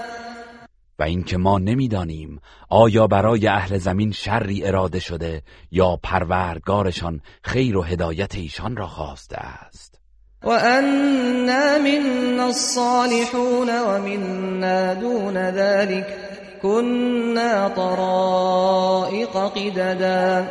[0.99, 7.83] و اینکه ما نمی‌دانیم آیا برای اهل زمین شری اراده شده یا پروردگارشان خیر و
[7.83, 10.01] هدایت ایشان را خواسته است؟
[10.45, 16.07] وأنا منا الصالحون ومنا دون ذلك
[16.63, 20.47] كنا طرائق قددا.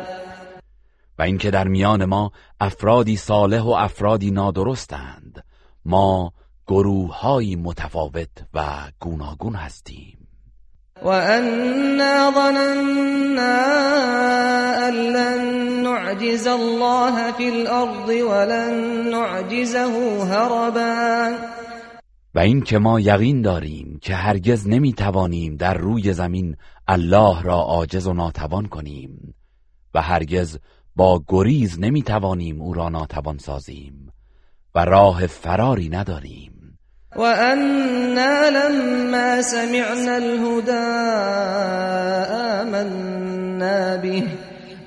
[1.18, 5.44] و اینکه در میان ما افرادی صالح و افرادی نادرستند.
[5.84, 6.32] ما
[6.66, 8.64] گروههایی متفاوت و
[9.00, 10.18] گوناگون هستیم.
[11.02, 13.56] وأنا ظننا
[14.88, 21.36] أن لن نعجز الله في الأرض ولن نعجزه هربا.
[22.34, 26.56] و این که ما یقین داریم که هرگز نمی توانیم در روی زمین
[26.88, 29.34] الله را عاجز و ناتوان کنیم
[29.94, 30.58] و هرگز
[30.96, 34.12] با گریز نمی توانیم او را ناتوان سازیم
[34.74, 36.78] و راه فراری نداریم.
[37.16, 40.72] و انا لما سمعنا الهدى
[42.60, 44.22] آمنا به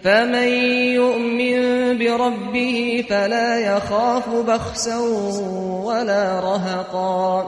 [0.03, 0.47] فمن
[0.93, 5.01] يؤمن بربه فلا يخاف بخسا
[5.85, 7.43] ولا رهقا.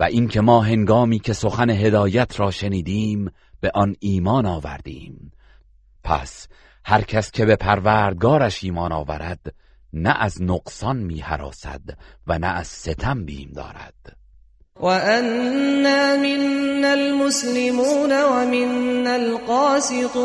[0.00, 3.30] و اینکه ما هنگامی که سخن هدایت را شنیدیم
[3.60, 5.32] به آن ایمان آوردیم.
[6.04, 6.48] پس
[6.88, 9.54] هر کس که به پروردگارش ایمان آورد
[9.92, 11.24] نه از نقصان می
[12.26, 14.16] و نه از ستم بیم دارد.
[14.80, 20.16] و انا من المسلمون و من القاسطون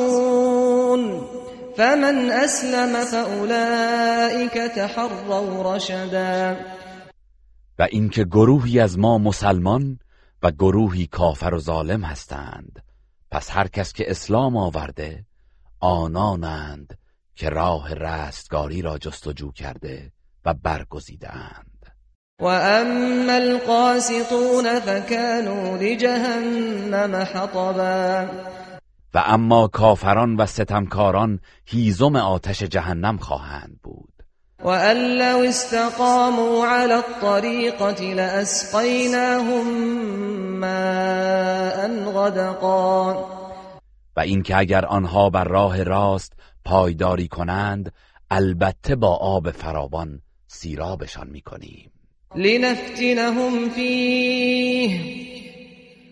[1.78, 6.56] فمن اسلم فاولئك تحروا رشدا.
[7.80, 10.00] و اینکه گروهی از ما مسلمان
[10.44, 12.84] و گروهی کافر و ظالم هستند.
[13.32, 15.26] پس هر کس که اسلام آورده
[15.84, 16.98] آنانند
[17.36, 20.12] که راه رستگاری را جستجو کرده
[20.46, 21.86] و برگزیدند
[22.40, 28.28] و اما القاسطون فكانوا لجهنم حطبا.
[29.14, 34.14] و اما کافران و ستمکاران هیزم آتش جهنم خواهند بود.
[34.64, 39.68] وأن لو استقاموا على الطريقة لأسقيناهم
[40.60, 43.43] ماء غدقا.
[44.16, 46.34] و اینکه اگر آنها بر راه راست
[46.66, 47.92] پایداری کنند
[48.32, 51.92] البته با آب فراوان سیرابشان می‌کنیم.
[52.36, 55.24] لنفتنهم فیه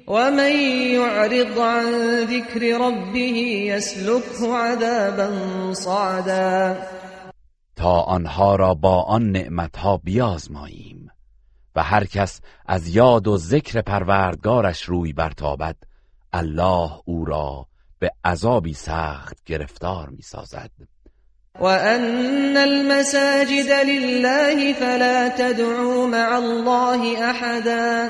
[0.08, 0.52] ومن
[0.92, 1.86] يعرض عن
[2.26, 3.38] ذكر ربه
[3.68, 5.30] يسلكه عذابا
[5.74, 6.78] صعدا.
[7.76, 11.10] تا آنها را با آن نعمتها بیازماییم
[11.76, 15.76] و هر کس از یاد و ذکر پروردگارش روی برتابد
[16.34, 17.68] الله او را
[18.02, 20.72] به عذابی سخت گرفتار می سازد
[21.60, 28.10] و ان المساجد لله فلا تدعوا مع الله احدا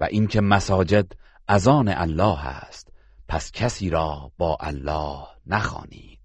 [0.00, 1.06] و اینکه مساجد
[1.48, 2.88] از آن الله است
[3.28, 6.18] پس کسی را با الله نخوانید.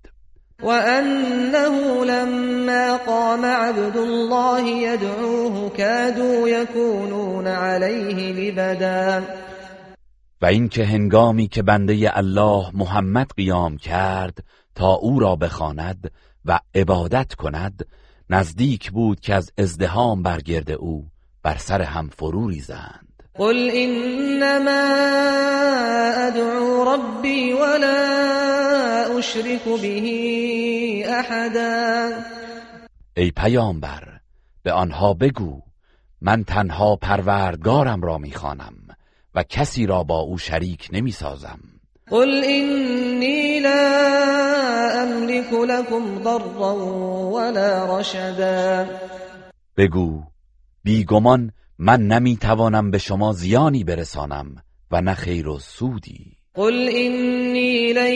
[0.64, 9.24] وأنه لما قام عبد الله يدعوه كادوا يكونون عليه لبدا.
[10.42, 14.44] و اینکه هنگامی که بنده الله محمد قیام کرد
[14.76, 16.12] تا او را بخواند
[16.46, 17.86] و عبادت کند
[18.30, 21.08] نزدیک بود که از ازدهام برگرد او
[21.44, 23.24] بر سر هم فرو ریزند.
[23.34, 24.86] قل انما
[26.28, 32.10] ادعو ربي ولا اشرك به احدا.
[33.18, 34.20] ای پیامبر
[34.64, 35.62] به آنها بگو
[36.22, 38.74] من تنها پروردگارم را می‌خوانم.
[39.36, 41.60] و کسی را با او شریک نمی‌سازم
[42.10, 43.80] قل اینی لا
[45.02, 46.76] املك لكم ضرا
[47.34, 48.86] ولا رشدا.
[49.78, 50.24] بگو
[50.84, 54.56] بیگمان من نمی‌توانم به شما زیانی برسانم
[54.92, 56.40] و نه خیر و سودی.
[56.54, 58.14] قل اینی لن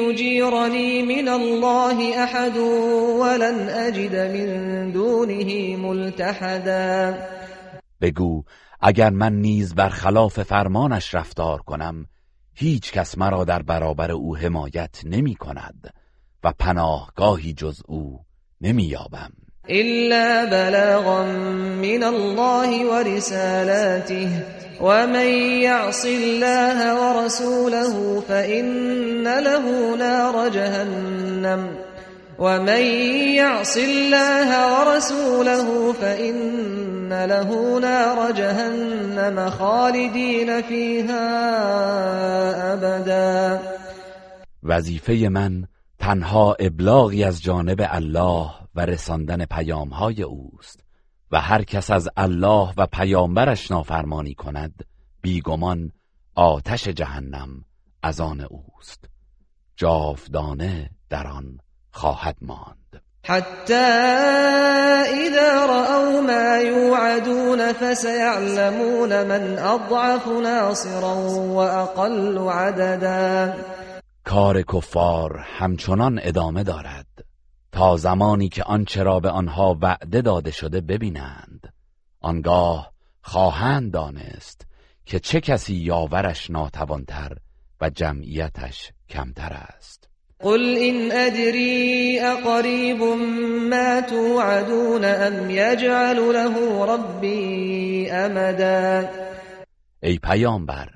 [0.00, 7.14] یجیرنی من الله احد ولن اجد من دونه ملتحدا.
[8.00, 8.44] بگو
[8.80, 12.06] اگر من نیز بر خلاف فرمانش رفتار کنم
[12.54, 15.94] هیچ کس مرا در برابر او حمایت نمی کند
[16.44, 18.20] و پناهگاهی جز او
[18.60, 19.32] نمی یابم.
[19.68, 21.24] إلا بلاغا
[21.82, 24.28] من الله ورسالاته
[24.80, 25.26] ومن
[25.62, 31.85] يعص الله ورسوله فإن له نار جهنم.
[32.38, 32.82] ومن
[33.34, 41.24] يعص الله ورسوله فإن له نار جهنم خالدين فيها
[42.72, 43.60] أبدا.
[44.62, 45.64] وظیفه من
[45.98, 50.80] تنها ابلاغی از جانب الله و رساندن پیامهای اوست
[51.32, 54.84] و هر کس از الله و پیامبرش نافرمانی کند
[55.22, 55.92] بیگمان
[56.34, 57.64] آتش جهنم
[58.02, 59.04] از آن اوست.
[59.76, 61.58] جاودانه در آن.
[61.96, 63.02] خواهد ماند.
[63.24, 63.74] حتی
[65.24, 71.14] اذا رأوا ما يوعدون فسيعلمون من اضعف ناصرا
[71.56, 73.54] واقل عددا.
[74.24, 77.06] کار کفار همچنان ادامه دارد
[77.72, 81.72] تا زمانی که آنچه را به آنها وعده داده شده ببینند.
[82.20, 82.92] آنگاه
[83.22, 84.66] خواهند دانست
[85.06, 87.36] که چه کسی یاورش ناتوانتر
[87.80, 90.05] و جمعیتش کمتر است.
[90.40, 93.02] قل این ادری اقریب
[93.70, 99.08] ما توعدون ام یجعل له ربی امدا
[100.02, 100.88] ای پیامبر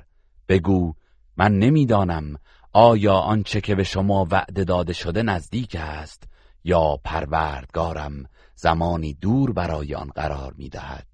[0.48, 0.94] بگو
[1.36, 2.36] من نمی‌دانم
[2.72, 6.22] آیا آنچه که به شما وعده داده شده نزدیک است
[6.64, 8.24] یا پروردگارم
[8.54, 11.06] زمانی دور برای آن قرار می‌دهد.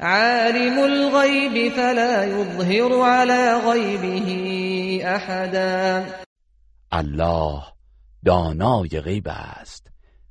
[0.00, 6.04] عالم الغیب فلا یظهر على غیبه احدا.
[6.92, 7.62] الله
[8.24, 9.86] دانای غیب است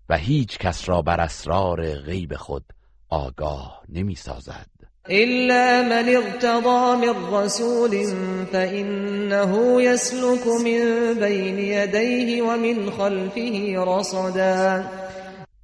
[0.09, 2.63] و هیچ کس را بر اسرار غیب خود
[3.09, 4.67] آگاه نمی سازد.
[5.09, 8.05] إلا من ارتضى من رسول
[8.51, 14.83] فإنه يسلك من بين يديه ومن خلفه رصدا.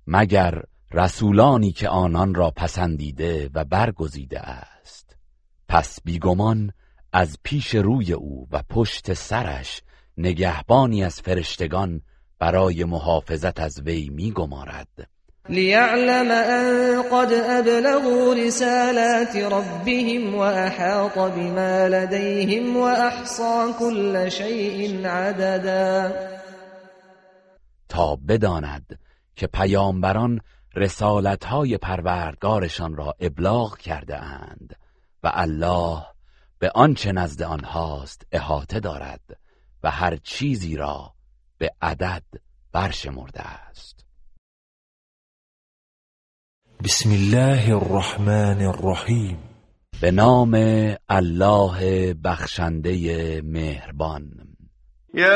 [0.08, 5.16] مگر رسولانی که آنان را پسندیده و برگزیده است.
[5.68, 6.72] پس بیگمان
[7.14, 9.82] از پیش روی او و پشت سرش
[10.18, 12.02] نگهبانی از فرشتگان
[12.40, 15.08] برای محافظت از وی میگمارد.
[15.50, 26.14] ليعلم أن قد أبلغوا رسالات ربهم وأحاط بما لديهم وأحصى كل شيء عددا.
[27.90, 29.00] تا بداند
[29.36, 30.42] که پیامبران
[30.76, 34.76] رسالتهای پروردگارشان را ابلاغ کرده اند
[35.24, 36.06] و الله
[36.60, 39.43] به آنچه نزد آنهاست احاطه دارد.
[39.84, 41.14] و هر چیزی را
[41.58, 42.24] به عدد
[42.72, 44.06] برشمرده است.
[46.84, 49.38] بسم الله الرحمن الرحیم.
[50.02, 50.54] به نام
[51.10, 54.32] الله بخشنده مهربان.
[55.14, 55.28] یا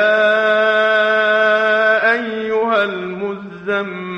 [2.13, 4.11] ایها المزمل.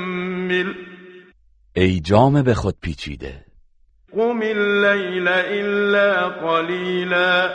[1.72, 3.44] ای جام به خود پیچیده.
[4.12, 7.50] قم اللیل الا قلیلا.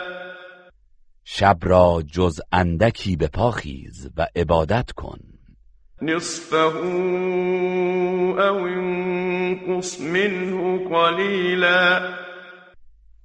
[1.28, 5.18] شب را جز اندکی به پاخیز و عبادت کن.
[6.02, 12.14] نصفه او انقص منه قلیلا.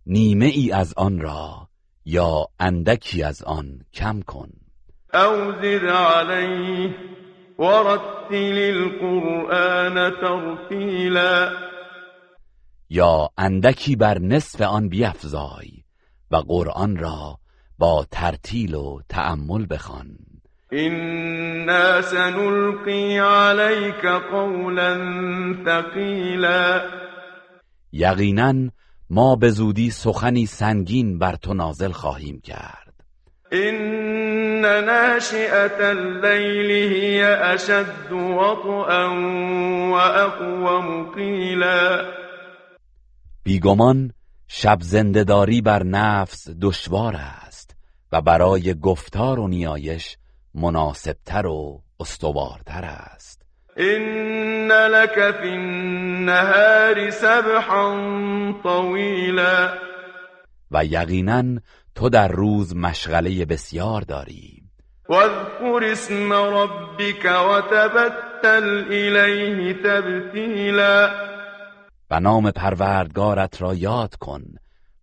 [0.05, 1.67] نیمه ای از آن را
[2.05, 4.49] یا اندکی از آن کم کن.
[5.13, 6.95] او زد علیه
[7.59, 11.51] ورتل القرآن ترتیلا.
[12.89, 15.83] یا اندکی بر نصف آن بیفزای
[16.31, 17.40] و قرآن را
[17.81, 20.07] با ترتیل و تأمل بخوان.
[20.73, 24.91] إنا سنلقي عليك قولا
[25.65, 26.81] ثقيلا.
[27.93, 28.53] یقینا
[29.09, 32.93] ما به زودی سخنی سنگین بر تو نازل خواهیم کرد.
[33.53, 37.23] إن ناشئة الليل هي
[37.55, 39.05] أشد وطئا
[39.91, 42.05] وأقوم قيلا.
[43.43, 44.11] بیگمان
[44.47, 47.40] شب زندهداری بر نفس دشوار است.
[48.11, 50.17] و برای گفتار و نیایش
[50.53, 53.41] مناسبتر و استوارتر است.
[53.77, 57.93] إن لك في النهار سبحا
[58.63, 59.73] طويلا.
[60.71, 61.43] و یقینا
[61.95, 64.63] تو در روز مشغله بسیار داری.
[65.09, 71.09] واذكر اسم ربك وتبتل إليه تبتيلا.
[72.11, 74.43] و نام پروردگارت را یاد کن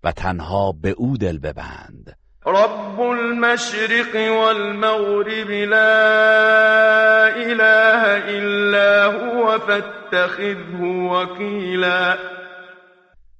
[0.04, 2.16] و تنها به او دل ببند.
[2.48, 8.02] رب المشرق والمغرب لا إله
[8.38, 12.18] إلا هو فاتخذه وكيلا.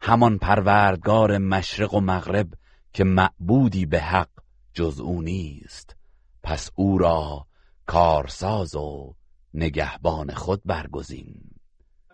[0.03, 2.47] همان پروردگار مشرق و مغرب
[2.93, 4.29] که معبودی به حق
[4.75, 5.97] جز او نیست.
[6.43, 7.47] پس او را
[7.87, 9.15] کارساز و
[9.55, 11.48] نگهبان خود برگزین.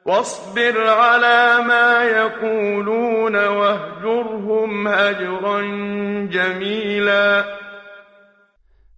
[0.07, 5.61] واصبر على ما يقولون واهجرهم هجرا
[6.27, 7.45] جميلا.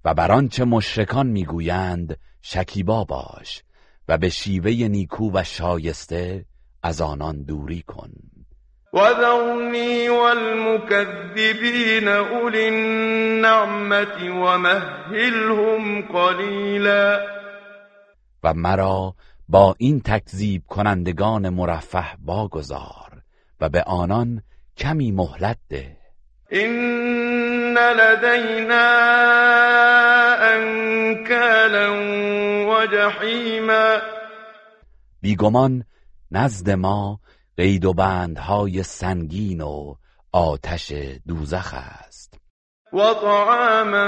[0.05, 3.63] و بر آنچه مشرکان می‌گویند شکیبا باش
[4.09, 6.45] و به شیوه نیکو و شایسته
[6.83, 8.11] از آنان دوری کن.
[8.93, 17.27] وذرني والمكذبين أولي النعمة ومهلهم قليلا
[18.43, 19.15] و مرا
[19.49, 23.23] با این تکذیب کنندگان مرفه واگذار
[23.61, 24.43] و به آنان
[24.77, 25.97] کمی مهلت ده.
[26.53, 28.89] إن لدينا
[30.55, 31.91] أنكالا
[32.69, 33.99] وجحيما.
[35.21, 35.85] بیگمان
[36.31, 37.21] نزد ما
[37.57, 39.95] قید و بندهای سنگین و
[40.33, 40.93] آتش
[41.27, 42.06] دوزخ است.
[42.97, 44.07] وطعاما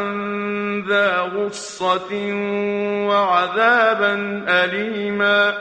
[0.88, 2.12] ذا غصة
[3.08, 4.14] وعذابا
[4.48, 5.52] أليما.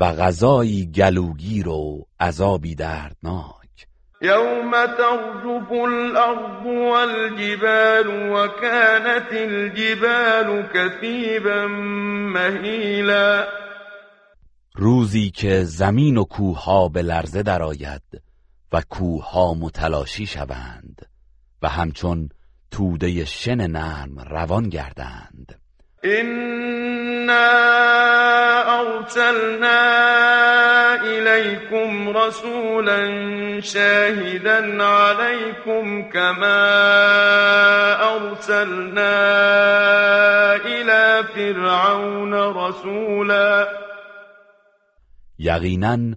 [0.00, 3.86] و غذایی گلوگیر و عذابی دردناک.
[4.22, 11.66] يوم ترجف الأرض والجبال وكانت الجبال كثيبا
[12.32, 13.46] مهيلا.
[14.74, 18.22] روزی که زمین و کوهها به لرزه درآید
[18.72, 21.11] و کوهها متلاشی شوند.
[21.62, 22.28] و همچون
[22.70, 25.58] توده شن نرم روان گردند.
[26.04, 27.30] إن
[28.68, 29.82] ارسلنا
[31.04, 33.00] إليكم رسولا
[33.60, 36.62] شاهدا عليكم كما
[38.14, 39.16] ارسلنا
[40.56, 43.66] الى فرعون رسولا.
[45.38, 46.16] یقینا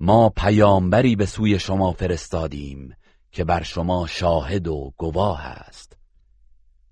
[0.00, 2.96] ما پیامبری به سوی شما فرستادیم
[3.34, 5.96] که بر شما شاهد و گواه است.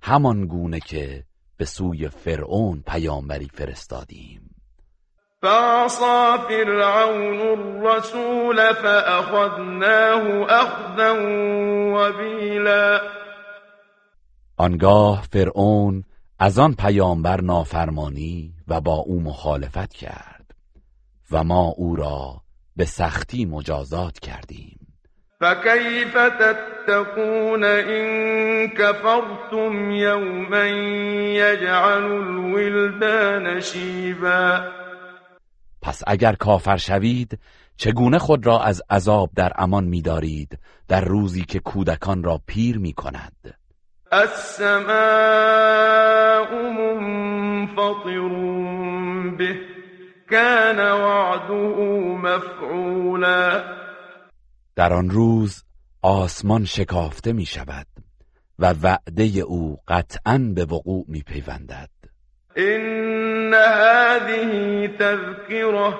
[0.03, 1.25] همان گونه که
[1.57, 4.55] به سوی فرعون پیامبری فرستادیم.
[5.43, 11.15] فعصى فرعون الرسول فأخذناه أخذا
[11.95, 13.01] وبیلا
[14.57, 16.05] آنگاه فرعون
[16.39, 20.55] از آن پیامبر نافرمانی و با او مخالفت کرد
[21.31, 22.43] و ما او را
[22.77, 24.82] به سختی مجازات کردیم.
[25.43, 30.67] فكيف تتقون إن كفرتم يوما
[31.35, 34.73] يجعل الولدان شیبا
[35.83, 37.39] پس اگر کافر شوید
[37.77, 42.93] چگونه خود را از عذاب در امان می‌دارید؟ در روزی که کودکان را پیر می
[42.93, 43.55] کند
[44.13, 44.93] السماء
[46.79, 48.29] منفطر
[49.39, 49.57] به
[50.31, 51.55] كان وعده
[52.17, 53.82] مفعولا.
[54.77, 55.65] در آن روز
[56.03, 57.87] آسمان شکافته می شود
[58.59, 61.91] و وعده او قطعا به وقوع می پیوندد
[62.57, 65.95] این هذه تذکره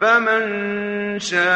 [0.00, 1.48] فمن شاء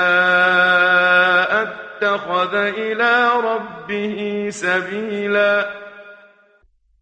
[1.63, 5.65] اتخذ الى ربه سبیلا.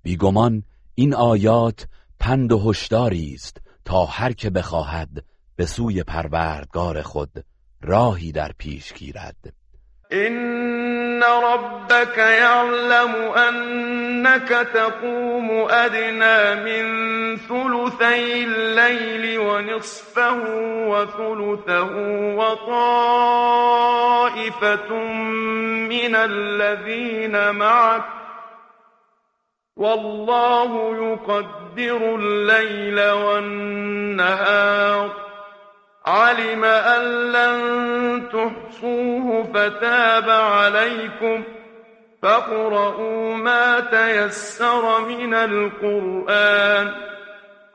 [0.02, 0.62] بیگمان
[0.94, 1.86] این آیات
[2.20, 5.24] پند و هشداری است تا هر که بخواهد
[5.56, 7.44] به سوی پروردگار خود
[7.82, 9.52] راهی در پیش گیرد.
[10.10, 20.32] این ربك يعلم انك تقوم ادنى من ثلثي الليل ونصفه
[20.88, 21.96] وثلثه
[22.36, 23.44] وطائفة
[25.88, 28.04] من الذين معك
[29.76, 34.50] والله يقدر الليل والنهار
[36.10, 37.02] علم أن
[37.32, 41.42] لن تحصوه فتاب عليكم
[42.22, 47.09] فاقرؤوا ما تيسر من القرآن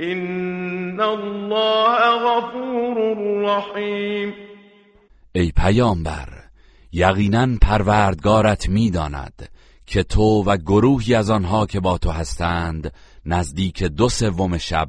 [0.00, 4.34] این الله غفور رحیم
[5.32, 6.28] ای پیامبر
[6.92, 9.48] یقینا پروردگارت می‌داند
[9.86, 12.92] که تو و گروهی از آنها که با تو هستند
[13.26, 14.88] نزدیک دو سوم شب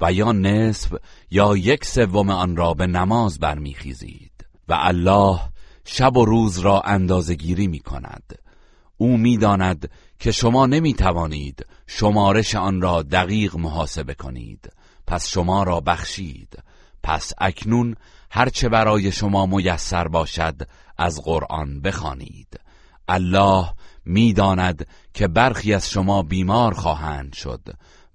[0.00, 0.94] و یا نصف
[1.30, 5.40] یا یک سوم آن را به نماز برمیخیزید و الله
[5.84, 8.45] شب و روز را اندازگیری می کند
[8.96, 14.72] او می‌داند که شما نمی توانید شمارش آن را دقیق محاسبه کنید.
[15.06, 16.58] پس شما را بخشید.
[17.02, 17.96] پس اکنون
[18.30, 20.54] هرچه برای شما میسر باشد
[20.98, 22.60] از قرآن بخوانید.
[23.08, 23.72] الله
[24.04, 27.60] می‌داند که برخی از شما بیمار خواهند شد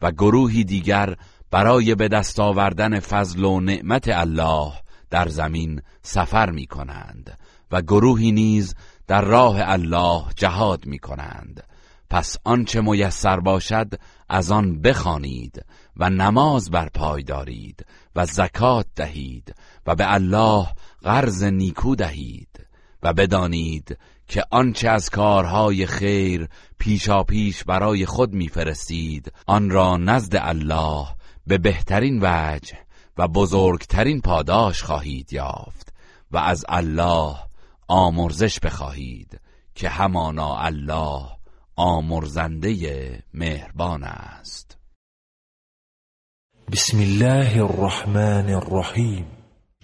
[0.02, 1.16] و گروهی دیگر
[1.52, 4.74] برای به دست آوردن فضل و نعمت الله
[5.10, 7.38] در زمین سفر می کنند
[7.72, 8.76] و گروهی نیز
[9.08, 11.64] در راه الله جهاد می کنند
[12.10, 13.94] پس آنچه میسر باشد
[14.30, 15.66] از آن بخوانید
[15.98, 17.86] و نماز بر پای دارید
[18.16, 19.56] و زکات دهید
[19.88, 20.68] و به الله
[21.04, 22.68] قرض نیکو دهید
[23.04, 23.98] و بدانید
[24.28, 26.48] که آنچه از کارهای خیر
[26.80, 31.08] پیشا پیش برای خود میفرستید آن را نزد الله
[31.48, 32.78] به بهترین وجه
[33.18, 35.94] و بزرگترین پاداش خواهید یافت
[36.32, 37.36] و از الله
[37.92, 39.42] آمرزش بخواهید
[39.76, 41.22] که همانا الله
[41.76, 44.78] آمرزنده مهربان است.
[46.72, 49.28] بسم الله الرحمن الرحیم.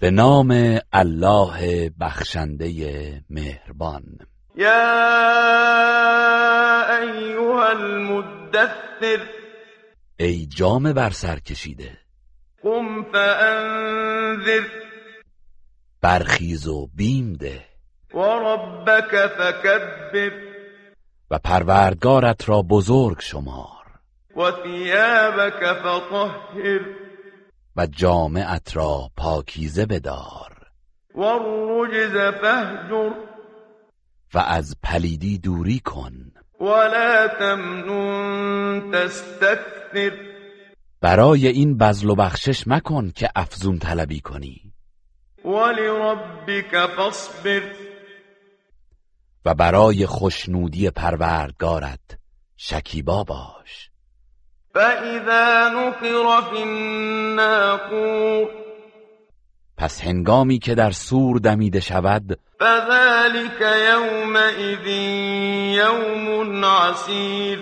[0.00, 4.18] به نام الله بخشنده مهربان.
[4.56, 4.70] یا
[7.02, 9.28] ایها المدثر.
[10.16, 11.98] ای جام بر سر کشیده.
[12.62, 14.66] قم فانذر.
[16.00, 17.67] برخیز و بیم ده.
[18.14, 20.32] و ربک فکبر
[21.30, 23.68] و پروردگارت را بزرگ شمار.
[24.36, 26.80] و ثیابک فطهر.
[27.76, 30.66] و جامعت را پاکیزه بدار.
[31.14, 33.10] و الرجز فهجر
[34.34, 36.12] و از پلیدی دوری کن.
[36.60, 40.12] ولا تمنون تستكثر
[41.00, 44.72] برای این بذل و بخشش مکن که افزون طلبی کنی.
[45.44, 47.87] ولربك فاصبر.
[49.48, 52.18] و برای خوشنودی پروردگارت
[52.56, 53.90] شکیبا باش.
[54.74, 58.48] فاذا نقر في الناقور
[59.76, 64.86] پس هنگامی که در سور دمیده شود فذلك يومئذ
[65.76, 67.58] يوم عسير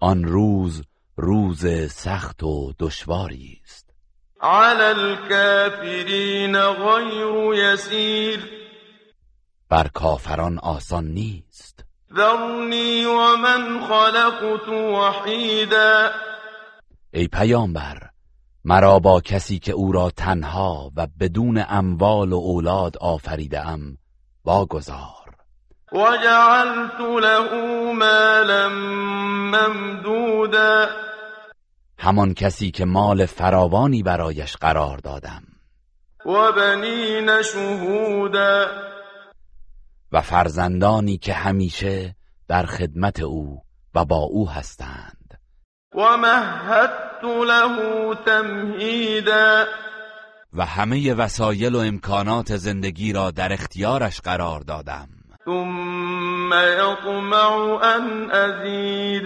[0.00, 0.82] آن روز
[1.16, 3.90] روز سخت و دشواری است.
[4.42, 8.59] على الكافرين غير يسير
[9.70, 11.84] بر کافران آسان نیست.
[12.16, 16.10] ذرني ومن خلقت وحيدا
[17.14, 18.10] ای پیامبر
[18.64, 23.98] مرا با کسی که او را تنها و بدون اموال و اولاد آفریده ام
[24.44, 25.36] واگذار.
[25.92, 27.52] وجعلت له
[27.92, 28.68] مالا
[29.52, 30.86] ممدودا.
[31.98, 35.42] همان کسی که مال فراوانی برایش قرار دادم.
[36.26, 38.66] و بنین شهودا.
[40.12, 42.16] و فرزندانی که همیشه
[42.48, 43.62] در خدمت او
[43.94, 45.40] و با او هستند.
[45.94, 49.64] و مهدت له تمهیدا.
[50.52, 55.08] و همه وسایل و امکانات زندگی را در اختیارش قرار دادم.
[55.44, 59.24] ثم یطمع ان ازید.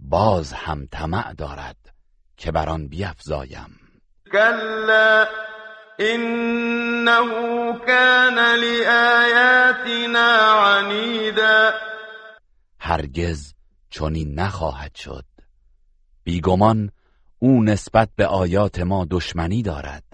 [0.00, 1.76] باز هم طمع دارد
[2.36, 3.80] که بر آن بیفزایم.
[4.32, 5.26] کلا.
[5.98, 7.28] انه
[7.86, 10.28] كان لآیاتنا
[10.64, 11.72] عنیدا
[12.78, 13.54] هرگز
[13.90, 15.24] چنین نخواهد شد.
[16.24, 16.90] بیگمان
[17.38, 20.04] او نسبت به آیات ما دشمنی دارد.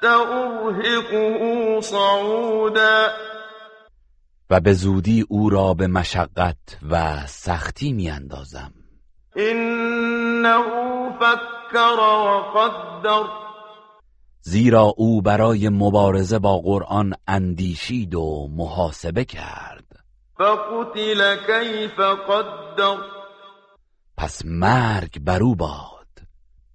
[0.00, 3.08] سأرهقه صعودا.
[4.50, 6.56] و به زودی او را به مشقت
[6.90, 8.72] و سختی میاندازم.
[9.36, 10.64] انه
[11.18, 13.43] فکر و قدر
[14.46, 20.04] زیرا او برای مبارزه با قرآن اندیشید و محاسبه کرد.
[20.38, 22.96] فقتل کیف قدر.
[24.16, 26.06] پس مرگ بر او باد.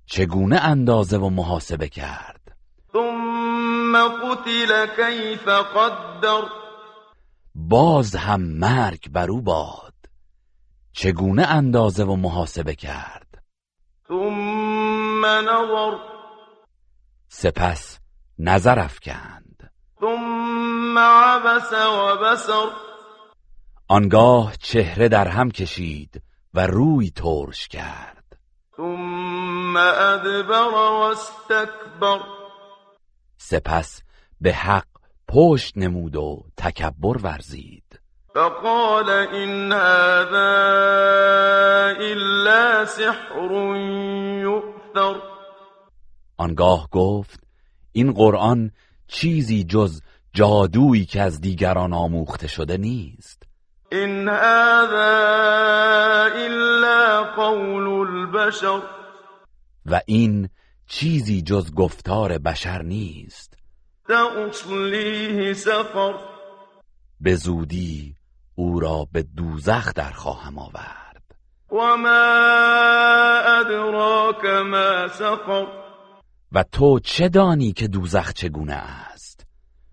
[0.05, 2.55] چگونه اندازه و محاسبه کرد؟
[2.93, 6.43] ثم قتل کیف قدر.
[7.55, 9.93] باز هم مرگ بر او باد.
[10.93, 13.43] چگونه اندازه و محاسبه کرد؟
[14.07, 16.18] ثم نظر.
[17.31, 17.99] سپس
[18.39, 19.71] نظر افکند.
[19.99, 22.69] ثم عبس و بسر.
[23.87, 26.21] آنگاه چهره در هم کشید
[26.53, 28.37] و روی ترش کرد.
[28.77, 32.19] ثم ادبر و استکبر.
[33.37, 34.01] سپس
[34.41, 34.87] به حق
[35.27, 37.99] پشت نمود و تکبر ورزید.
[38.33, 40.47] فقال این هذا
[41.99, 43.51] الا سحر
[44.41, 45.38] یؤثر.
[46.39, 47.39] آنگاه گفت
[47.91, 48.71] این قرآن
[49.07, 50.01] چیزی جز
[50.33, 53.43] جادویی که از دیگران آموخته شده نیست.
[53.91, 55.09] این هذا
[56.35, 58.81] الا قول البشر.
[59.85, 60.49] و این
[60.87, 63.53] چیزی جز گفتار بشر نیست.
[65.53, 66.13] سفر
[67.21, 68.15] به زودی
[68.55, 71.23] او را به دوزخ در خواهم آورد.
[71.71, 72.09] و ما
[73.59, 75.88] ادراک ما سفر
[76.51, 79.45] و تو چه دانی که دوزخ چگونه است؟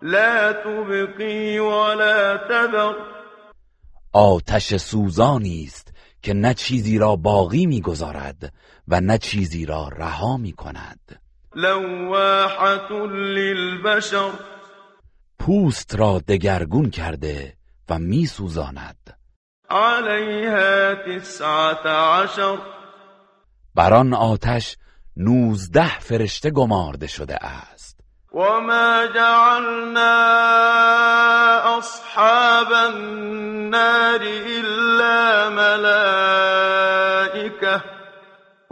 [0.03, 2.93] لا تبقی ولا تذر.
[4.13, 5.93] آتش سوزانی است
[6.23, 8.53] که نه چیزی را باقی می‌گذارد
[8.89, 11.21] و نه چیزی را رها می کند
[11.55, 14.31] لواحة للبشر.
[15.39, 17.57] پوست را دگرگون کرده
[17.89, 19.19] و می سوزاند
[19.71, 22.59] عليها تسعة عشر.
[23.75, 24.77] بر آن آتش
[25.17, 28.01] نوزده فرشته گمارده شده است.
[28.33, 30.17] وما جعلنا
[31.79, 36.77] أصحاب النار إلا ملائكة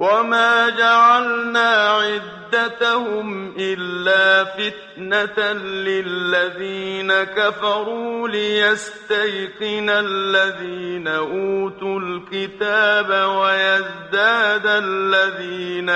[0.05, 15.91] وما جعلنا عدتهم إلا فتنة للذين كفروا ليستيقن الذين أوتوا الكتاب ويزداد الذين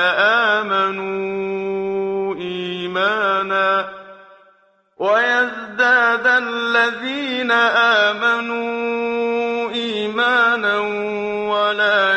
[0.64, 3.88] آمنوا إيمانا
[4.98, 7.50] ويزداد الذين
[8.10, 10.78] آمنوا إيمانا
[11.50, 12.16] ولا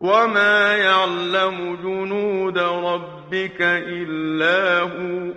[0.00, 5.32] وما يعلم جنود ربك إلا هو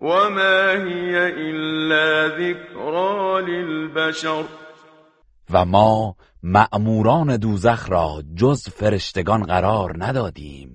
[0.00, 4.44] وما هي إلا ذكرى للبشر.
[5.50, 10.71] و ما مأموران دوزخ را جز فرشتگان قرار ندادیم.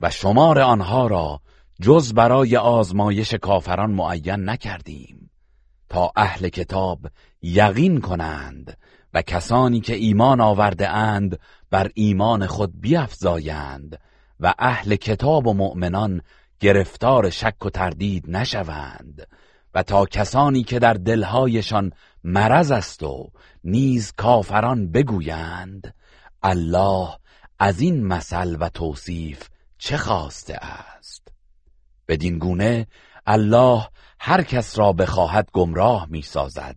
[0.00, 1.40] و شمار آنها را
[1.80, 5.30] جز برای آزمایش کافران معین نکردیم
[5.88, 6.98] تا اهل کتاب
[7.42, 8.78] یقین کنند
[9.14, 11.38] و کسانی که ایمان آورده اند
[11.70, 14.00] بر ایمان خود بیفزایند
[14.40, 16.22] و اهل کتاب و مؤمنان
[16.60, 19.26] گرفتار شک و تردید نشوند
[19.74, 21.92] و تا کسانی که در دلهایشان
[22.24, 23.30] مرض است و
[23.64, 25.94] نیز کافران بگویند
[26.42, 27.08] الله
[27.58, 29.48] از این مثل و توصیف
[29.78, 31.28] چه خواسته است؟
[32.08, 32.86] بدین گونه
[33.26, 33.88] الله
[34.20, 36.76] هر کس را بخواهد گمراه می سازد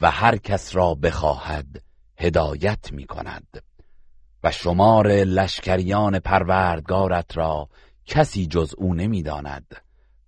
[0.00, 1.82] و هر کس را بخواهد
[2.18, 3.62] هدایت می کند
[4.44, 7.68] و شمار لشکریان پروردگارت را
[8.06, 9.76] کسی جز او نمی‌داند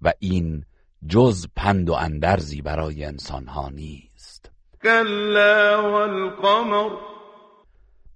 [0.03, 0.65] و این
[1.09, 4.51] جز پند و اندرزی برای انسانها نیست.
[4.83, 6.91] كلا والقمر.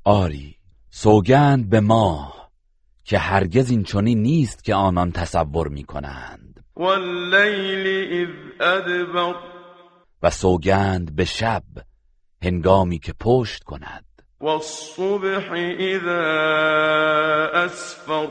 [0.05, 0.57] آری
[0.91, 2.42] سوگند به ماه
[3.05, 8.29] که هرگز این چنین نیست که آنان تصور می کنند والليل إذ
[8.61, 9.35] أدبر
[10.23, 11.63] و سوگند به شب
[12.43, 14.05] هنگامی که پشت کند.
[15.81, 16.21] إذا
[17.55, 18.29] أسفر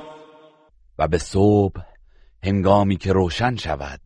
[0.99, 1.81] و به صبح
[2.43, 4.01] هنگامی که روشن شود.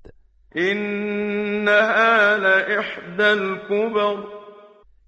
[0.57, 4.24] إنها لإحدى الكبر.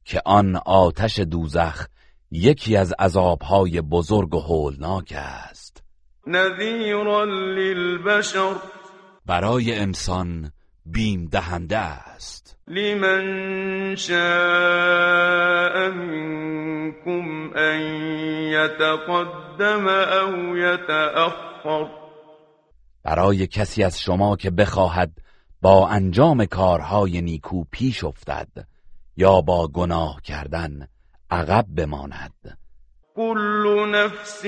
[0.06, 1.88] که آن آتش دوزخ
[2.32, 5.84] یکی از عذابهای بزرگ و هولناک است.
[6.28, 8.56] نذيرا للبشر.
[9.26, 10.52] برای انسان
[10.86, 12.58] بیم دهنده است.
[12.68, 15.90] لمن شاء
[16.88, 17.80] منكم أن
[18.52, 21.90] يتقدم أو يتأخر
[23.04, 25.12] برای کسی از شما که بخواهد
[25.62, 28.48] با انجام کارهای نیکو پیش افتد
[29.18, 30.88] یا با گناه کردن
[31.32, 32.58] عقب بماند.
[33.16, 34.46] كل نفس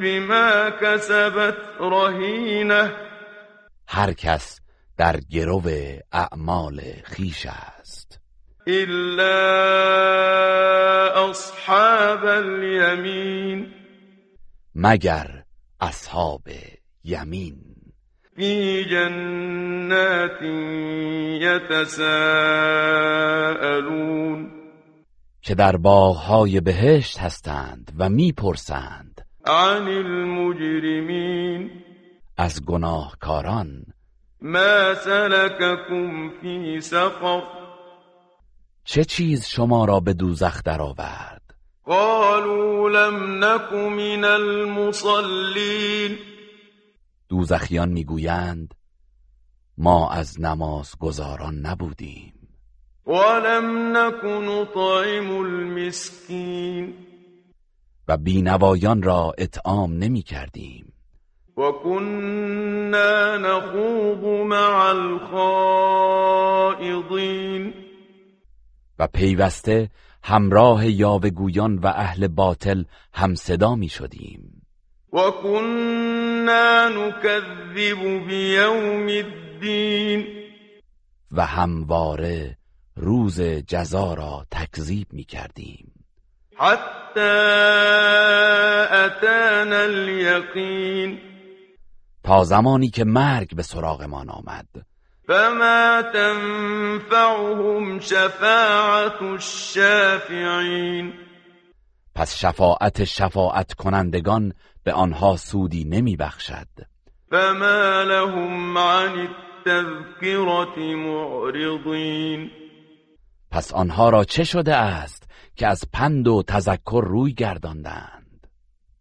[0.00, 2.92] بما كسبت رهينه
[3.88, 4.60] هر کس
[4.98, 5.62] در گرو
[6.12, 8.20] اعمال خیش است.
[8.68, 9.30] إلا
[11.30, 13.74] أصحاب اليمين
[14.74, 15.44] مگر
[15.80, 16.48] اصحاب
[17.04, 17.76] یمین.
[18.36, 20.42] في جنات
[21.42, 22.16] يتساءلون
[25.46, 29.26] که در باغهای بهشت هستند و می‌پرسند.
[29.44, 31.70] عن المجرمين
[32.36, 33.84] از گناهکاران.
[34.40, 37.42] ما سلككم في سقر.
[38.84, 41.42] چه چیز شما را به دوزخ درآورد؟
[41.84, 46.18] قالوا لم نك من المصلين
[47.28, 48.74] دوزخیان می‌گویند
[49.78, 52.35] ما از نماز گزاران نبودیم.
[53.06, 56.94] ولم نك نطعم المسكين
[58.08, 60.92] و بینوایان را اطعام نمی کردیم.
[61.56, 66.04] وكنا نخوض مع الخائضين
[68.98, 69.90] و پیوسته
[70.22, 72.84] همراه یاوهگویان و اهل باطل
[73.14, 74.62] هم صدا می شدیم.
[75.12, 80.26] وكنا نكذب بيوم الدين
[81.32, 82.56] و همواره
[82.96, 85.92] روز جزا را تکذیب می کردیم
[86.58, 87.20] حتى
[88.90, 91.18] أتانا اليقين.
[92.24, 94.66] تا زمانی که مرگ به سراغمان آمد.
[95.28, 101.12] فما تنفعهم شفاعت الشافعین
[102.14, 104.52] پس شفاعت شفاعت کنندگان
[104.84, 106.68] به آنها سودی نمی بخشد
[107.30, 109.28] فما لهم عن
[109.66, 112.50] التذکرة معرضین
[113.50, 118.46] پس آنها را چه شده است که از پند و تذکر روی گرداندند؟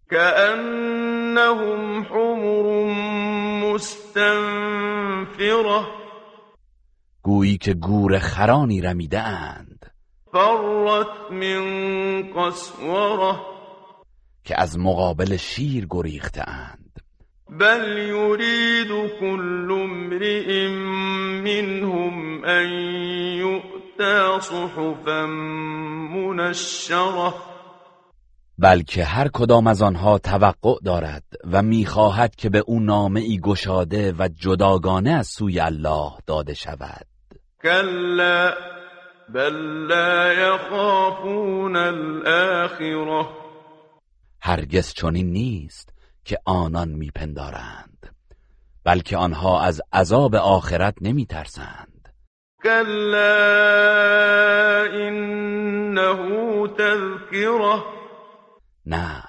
[0.09, 2.85] كأنهم حمر
[3.63, 4.85] مستنفرة.
[7.21, 9.91] گویی که گور خرانی رمیده اند.
[10.31, 13.35] فرت من قسوره
[14.43, 16.99] که از مقابل شیر گریخته اند.
[17.49, 20.67] بل يريد كل امرئ
[21.43, 22.69] منهم ان
[23.99, 25.25] يؤتى صحفا
[26.15, 27.33] منشره
[28.57, 34.11] بلکه هر کدام از آنها توقع دارد و می‌خواهد که به او نامه ای گشاده
[34.11, 37.05] و جداگانه از سوی الله داده شود.
[37.61, 38.53] كلا
[39.33, 39.53] بل
[39.87, 43.27] لا يخافون الآخرة.
[44.41, 45.89] هرگز چنین نیست
[46.25, 48.15] که آنان میپندارند
[48.83, 51.94] بلکه آنها از عذاب آخرت نمیترسند.
[52.65, 53.45] كلا
[55.07, 56.19] إنه
[56.67, 57.85] تذكرة
[58.85, 59.23] نه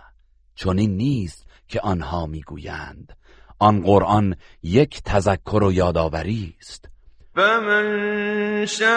[0.55, 3.16] چنین نیست که آنها می‌گویند.
[3.59, 6.89] آن قرآن یک تذکر و یادآوری است.
[7.34, 8.97] فمن شاء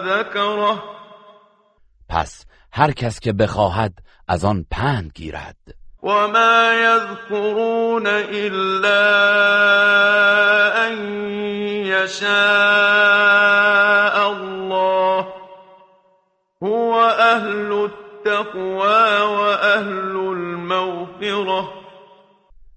[0.00, 0.82] ذكره
[2.08, 3.98] پس هر کس که بخواهد
[4.28, 5.79] از آن پند گیرد.
[6.02, 9.00] وما يذكرون إلا
[10.86, 10.94] أن
[11.86, 12.30] يشاء
[14.32, 15.28] الله
[16.62, 21.72] هو أهل التقوى وأهل المغفرة.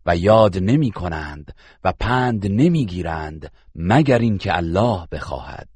[0.05, 5.69] و یاد نمی کنند و پند نمی گیرند مگر اینکه الله بخواهد.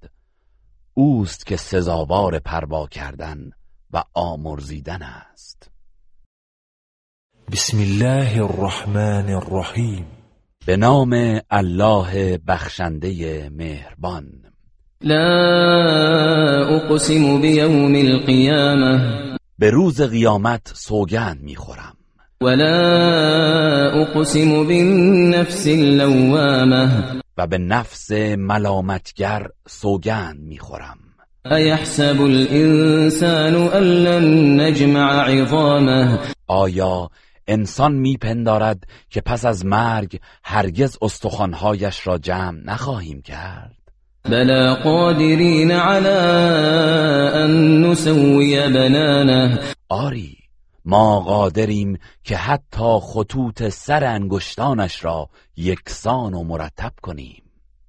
[0.93, 3.51] اوست که سزاوار پروا کردن
[3.93, 5.76] و آمرزیدن است.
[7.51, 10.05] بسم الله الرحمن الرحیم
[10.65, 14.25] به نام الله بخشنده مهربان.
[15.01, 15.25] لا
[16.75, 18.99] اقسم بیوم القیامه
[19.59, 21.93] به روز قیامت سوگند می‌خورم.
[22.41, 22.75] ولا
[24.01, 26.89] اقسم بالنفس اللوامه
[27.37, 30.97] و به نفس ملامتگر سوگند می‌خورم.
[31.51, 36.19] ایحسب الانسان ان لن نجمع عظامه.
[36.47, 37.09] آیا
[37.47, 43.77] انسان میپندارد که پس از مرگ هرگز استخوانهایش را جمع نخواهیم کرد.
[44.23, 46.09] بلا قادرین على
[47.33, 49.59] ان نسوی بنانه.
[49.89, 50.37] آری
[50.85, 57.43] ما قادریم که حتی خطوط سر انگشتانش را یکسان و مرتب کنیم.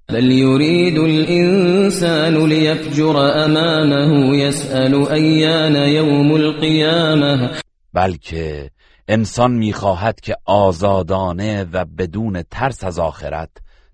[0.09, 7.49] بل يريد الانسان ليفجر امامه يسأل ایان یوم القیامه.
[7.93, 8.71] بلکه
[9.11, 13.49] انسان می‌خواهد که آزادانه و بدون ترس از آخرت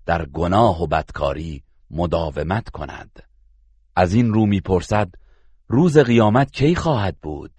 [0.06, 3.22] در گناه و بدکاری مداومت کند.
[3.96, 5.08] از این رو می‌پرسد
[5.68, 7.50] روز قیامت کی خواهد بود؟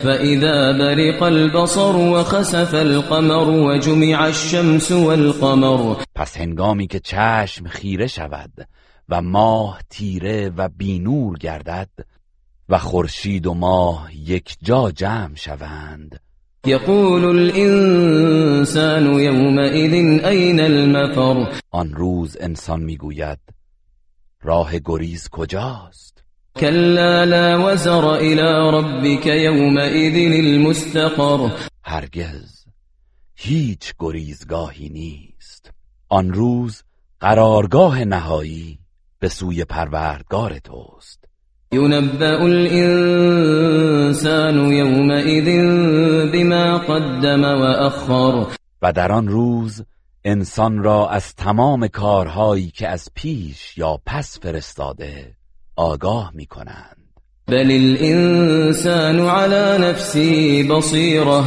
[0.00, 5.94] فإذا برق البصر وخسف القمر وجمع الشمس والقمر.
[6.14, 8.68] پس هنگامی که چشم خیره شود
[9.08, 11.90] و ماه تیره و بینور گردد
[12.68, 16.20] و خورشید و ماه یک جا جمع شوند
[16.66, 23.38] يقول الإنسان يومئذ أين المفر؟ آن روز انسان می‌گوید
[24.42, 26.24] راه گریز کجاست؟
[26.56, 31.50] كلا لا وزر إلى ربك يومئذ المستقر.
[31.82, 32.64] هرگز
[33.34, 35.70] هیچ گریزگاهی نیست.
[36.08, 36.82] آن روز
[37.20, 38.78] قرارگاه نهایی
[39.18, 41.27] به سوی پروردگار توست.
[41.72, 43.52] ينبأ الإنسان
[44.72, 45.44] يومئذ
[46.32, 48.46] بما قدم وأخر.
[48.82, 49.82] و در آن روز
[50.24, 55.34] انسان را از تمام کارهایی که از پیش یا پس فرستاده
[55.76, 56.96] آگاه می کنند
[57.46, 61.44] بل الإنسان على نفسه بصيرة.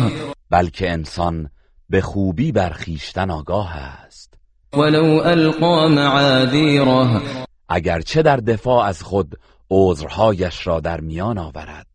[0.49, 1.49] بلکه انسان
[1.89, 4.33] به خوبی بر خویشتن آگاه است.
[4.73, 7.21] ولو ألقى معاذيره.
[7.69, 9.35] اگرچه در دفاع از خود
[9.71, 11.87] عذرهایش را در میان آورد.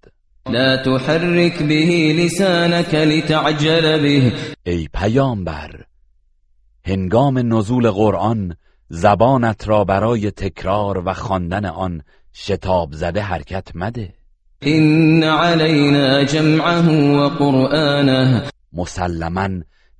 [0.49, 4.33] لا تحرك به لسانك لتعجل به.
[4.67, 5.85] ای پیامبر
[6.85, 8.57] هنگام نزول قرآن
[8.89, 12.03] زبانت را برای تکرار و خواندن آن
[12.33, 14.15] شتاب زده حرکت مده.
[14.63, 19.49] إن علينا جمعه وقرآنه مسلما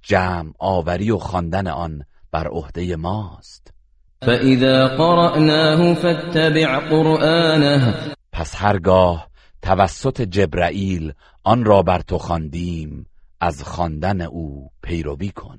[0.03, 2.03] جمع آوری و خواندن آن
[2.33, 3.76] بر عهده ماست.
[4.23, 7.95] فإذا قرأناه فاتبع قرآنه.
[8.33, 9.29] پس هرگاه
[9.63, 11.13] توسط جبرائیل
[11.45, 13.07] آن را بر تو خواندیم
[13.41, 15.59] از خواندن او پیروی کن.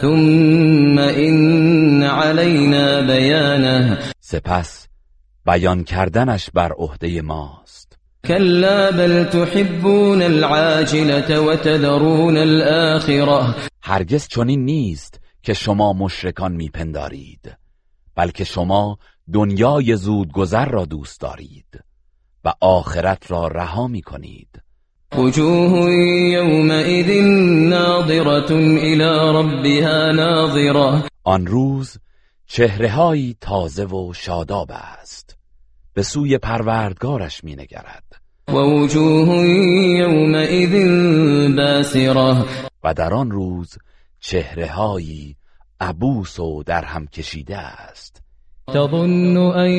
[0.00, 3.98] ثم إن علينا بيانه.
[4.20, 4.88] سپس
[5.46, 7.98] بیان کردنش بر عهده ماست.
[8.24, 13.54] كلا بل تحبون العاجلة وتذرون الآخرة.
[13.82, 17.56] هرگز چنین نیست که شما مشرکان میپندارید.
[18.16, 18.98] بلکه شما
[19.32, 21.84] دنیای زودگذر را دوست دارید
[22.44, 24.62] و آخرت را رها می کنید.
[25.16, 25.90] وجوه
[26.32, 27.10] يومئذ
[27.68, 29.04] ناظرة إلى
[29.34, 31.08] ربها ناظرة.
[31.24, 31.98] آن روز
[32.46, 35.36] چهرههایی تازه و شاداب است.
[35.94, 38.04] به سوی پروردگارش می نگرد.
[38.48, 39.46] ووجوه
[39.98, 40.74] يومئذ
[41.56, 42.44] باسرة.
[42.84, 43.78] و در آن روز
[44.20, 45.36] چهرههایی
[45.80, 48.22] عبوس و در هم کشیده است.
[48.68, 49.70] تظن أن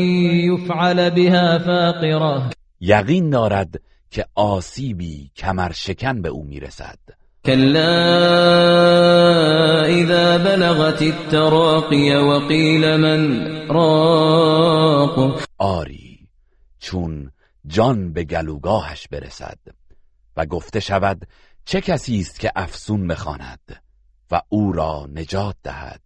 [0.52, 2.50] يفعل بها فاقرة
[2.82, 3.82] یقین دارد
[4.12, 7.00] که آسیبی کمر شکن به او می‌رسد.
[7.46, 7.88] كلا
[9.86, 15.42] إذا بلغت التراقي وقيل من راق.
[15.58, 16.20] آری
[16.80, 17.32] چون
[17.68, 19.60] جان به گلوگاهش برسد
[20.38, 21.28] و گفته شود
[21.66, 23.87] چه کسی است که افسون بخواند؟
[24.32, 26.02] و او را نجات دهد.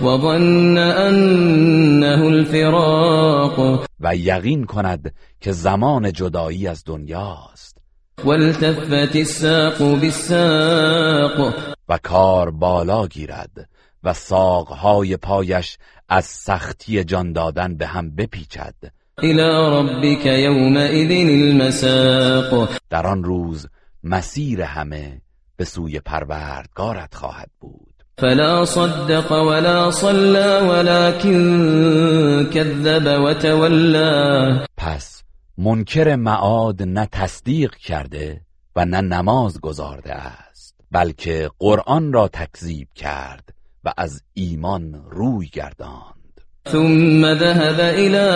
[0.00, 3.84] وظن أنه الفراق.
[4.00, 7.78] و یقین کند که زمان جدایی از دنیاست
[8.24, 11.54] والتفت الساق بالساق.
[11.88, 13.68] و کار بالا گیرد
[14.04, 18.74] و ساقهای پایش از سختی جان دادن به هم بپیچد.
[19.22, 22.68] إلى ربك يومئذ المساق.
[22.90, 23.66] در آن روز
[24.02, 25.20] مسیر همه
[25.58, 27.94] به سوی پروردگارت خواهد بود.
[28.18, 34.66] فلا صدق ولا صلى ولكن كذب وتولى.
[34.76, 35.22] پس
[35.58, 38.40] منکر معاد نه تصدیق کرده
[38.76, 43.48] و نه نماز گذارده است بلکه قرآن را تکذیب کرد
[43.84, 46.40] و از ایمان روی گرداند.
[46.68, 48.28] ثم ذهب إلى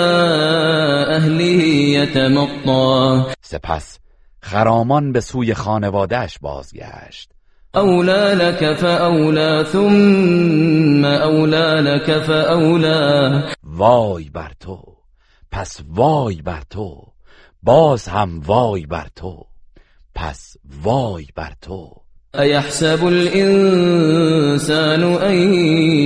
[1.17, 1.63] أهله
[1.99, 3.25] يتمطى.
[3.43, 4.02] سپس
[4.43, 7.33] خرامان به سوی خانوادهش بازگشت.
[7.77, 13.43] أولى لك فأولى ثم أولى لك فأولى.
[13.65, 14.97] وای بر تو
[15.51, 17.07] پس وای بر تو
[17.63, 19.47] باز هم وای بر تو
[20.15, 22.03] پس وای بر تو.
[22.39, 25.55] أيحسب الإنسان أن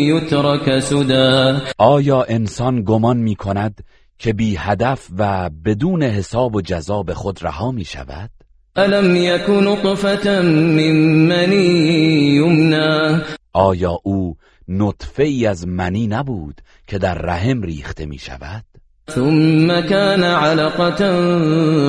[0.08, 1.60] يترك سدى.
[1.78, 3.84] آیا انسان گمان می کند
[4.18, 8.30] که بی هدف و بدون حساب و جزا به خود رها می شود؟
[8.76, 14.36] ألم يك نطفة من مني يمنى آیا او
[14.68, 18.64] نطفه ای از منی نبود که در رحم ریخته می شود؟
[19.10, 20.96] ثم كان علقة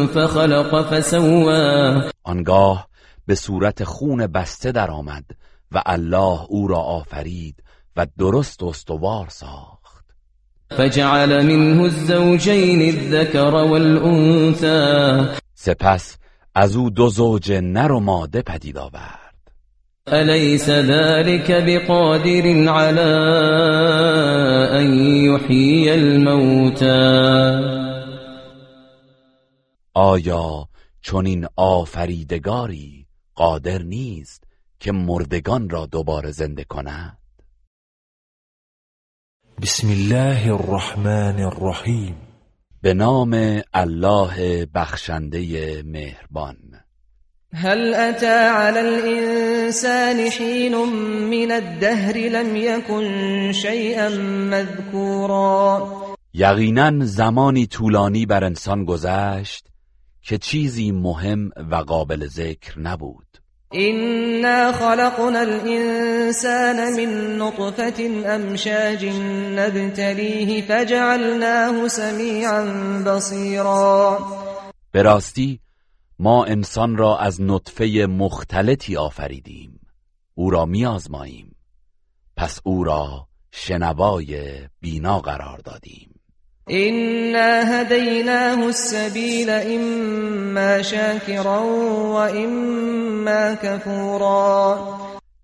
[0.06, 2.88] فخلق فسوى آنگاه
[3.26, 5.26] به صورت خون بسته درآمد
[5.72, 7.64] و الله او را آفرید
[7.96, 9.77] و درست استوار ساخت
[10.70, 15.26] فجعل منه الزوجين الذكر والأنثى.
[15.54, 16.18] سپس
[16.56, 19.28] از او دو زوج نر و ماده پدید آورد.
[20.08, 23.14] أليس ذلك بقادر على
[24.80, 24.94] أن
[25.26, 27.18] يحيي الموتى؟
[29.94, 30.68] آیا
[31.02, 33.06] چنین آفریدگاری
[33.36, 34.44] قادر نیست
[34.80, 37.18] که مردگان را دوباره زنده کند؟
[39.62, 42.16] بسم الله الرحمن الرحیم
[42.82, 46.58] به نام الله بخشنده مهربان.
[47.54, 50.76] هل أتى على الإنسان حين
[51.30, 54.10] من الدهر لم يكن شيئا
[54.50, 55.88] مذكورا.
[56.34, 59.68] یقینا زمانی طولانی بر انسان گذشت
[60.22, 63.27] که چیزی مهم و قابل ذکر نبود.
[63.74, 68.00] إنا خلقنا الإنسان من نطفة
[68.36, 69.06] أمشاج
[69.56, 72.64] نبتليه فجعلناه سميعا
[73.06, 74.20] بصيرا.
[74.92, 75.60] به راستی
[76.20, 79.80] ما انسان را از نطفه مختلطی آفریدیم.
[80.36, 81.56] او را میازماییم
[82.36, 86.17] پس او را شنوای بینا قرار دادیم.
[86.72, 91.60] إنا هديناه السبيل إما شاكرا
[92.14, 94.80] وإما كفورا.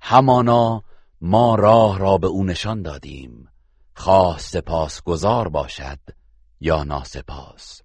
[0.01, 0.81] همانا
[1.21, 3.47] ما راه را به او نشان دادیم.
[3.95, 5.99] خواه سپاس گذار باشد
[6.61, 7.81] یا ناسپاس.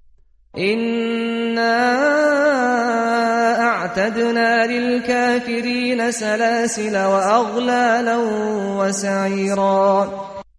[0.59, 1.89] إنا
[3.59, 8.19] اعتدنا للكافرین سلاسل واغلالا
[8.79, 10.09] وسعیرا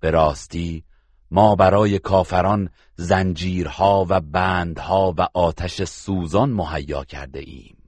[0.01, 0.84] به راستی
[1.31, 7.80] ما برای کافران زنجیرها و بندها و آتش سوزان مهیا کرده ایم.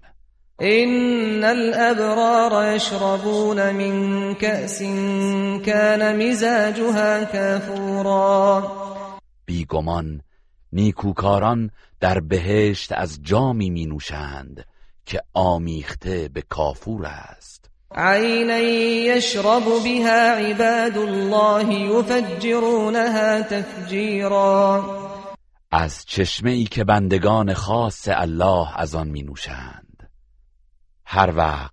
[0.61, 4.83] إن الأبرار يشربون من كأس
[5.65, 8.71] كان مزاجها كافورا.
[9.45, 10.21] بیگمان
[10.73, 14.65] نیکوکاران در بهشت از جامی می نوشند
[15.05, 17.50] که آمیخته به کافور است.
[17.95, 24.83] عینا یشرب بها عباد الله یفجرونها تفجیرا
[25.71, 30.09] از چشمه ای که بندگان خاص الله از آن می نوشند
[31.05, 31.71] هر وقت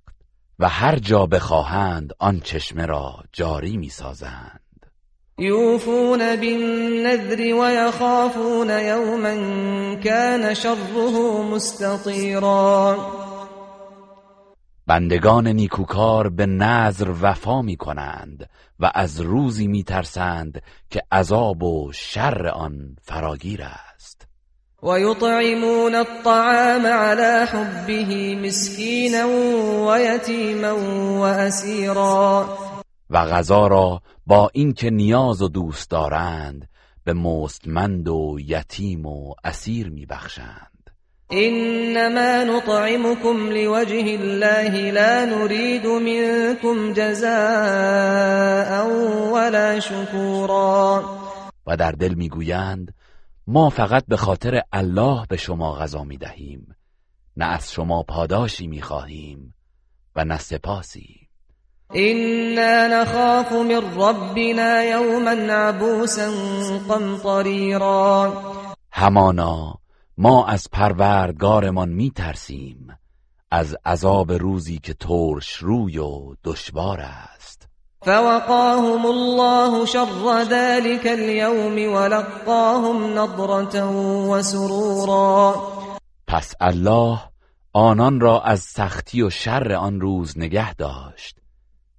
[0.58, 4.60] و هر جا بخواهند آن چشمه را جاری می سازند
[5.38, 9.34] یوفون بالنذر ويخافون یوما
[10.04, 12.96] كان شره مستطیرا.
[14.88, 18.48] بندگان نیکوکار به نظر وفا می کنند
[18.80, 24.26] و از روزی می ترسند که عذاب و شر آن فراگیر است.
[24.82, 29.28] و یطعمون الطعام على حبه مسکینا
[29.86, 30.76] و یتیما
[31.18, 32.58] و اسیرا
[33.10, 36.68] و غذا را با اینکه نیاز و دوست دارند
[37.04, 40.77] به مستمند و یتیم و اسیر میبخشند.
[41.32, 48.86] انما نطعمكم لوجه الله لا نريد منكم جزاء
[49.32, 51.04] ولا شكورا.
[51.66, 52.94] و در دل می‌گویند
[53.46, 56.76] ما فقط به خاطر الله به شما غذا می‌دهیم.
[57.36, 59.54] نه از شما پاداشی می‌خواهیم
[60.16, 61.28] و نه سپاسی.
[61.94, 66.30] إنا نخاف من ربنا يوما عبوسا
[66.88, 68.32] قمطريرا
[68.92, 69.78] همانا
[70.20, 72.98] ما از پروردگارمان می ترسیم
[73.50, 77.68] از عذاب روزی که ترش روی و دشوار است.
[78.02, 83.84] فوقاهم الله شر ذلك اليوم ولقاهم نضرة
[84.30, 85.54] وسرورا.
[86.26, 87.18] پس الله
[87.72, 91.38] آنان را از سختی و شر آن روز نگه داشت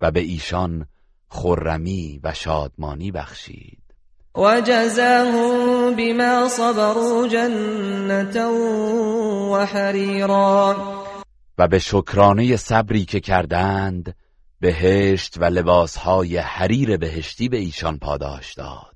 [0.02, 0.86] و به ایشان
[1.30, 3.89] خرمی و شادمانی بخشید.
[4.36, 8.52] و جزاهم بما صبروا جنتا
[9.52, 10.76] و حریرا
[11.58, 14.16] و به شکرانه صبری که کردند
[14.60, 18.96] بهشت و لباسهای حریر بهشتی به ایشان پاداش داد.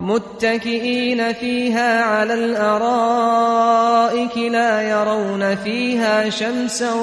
[0.00, 6.94] متكئين فيها على الارائك لا يرون فيها شمسا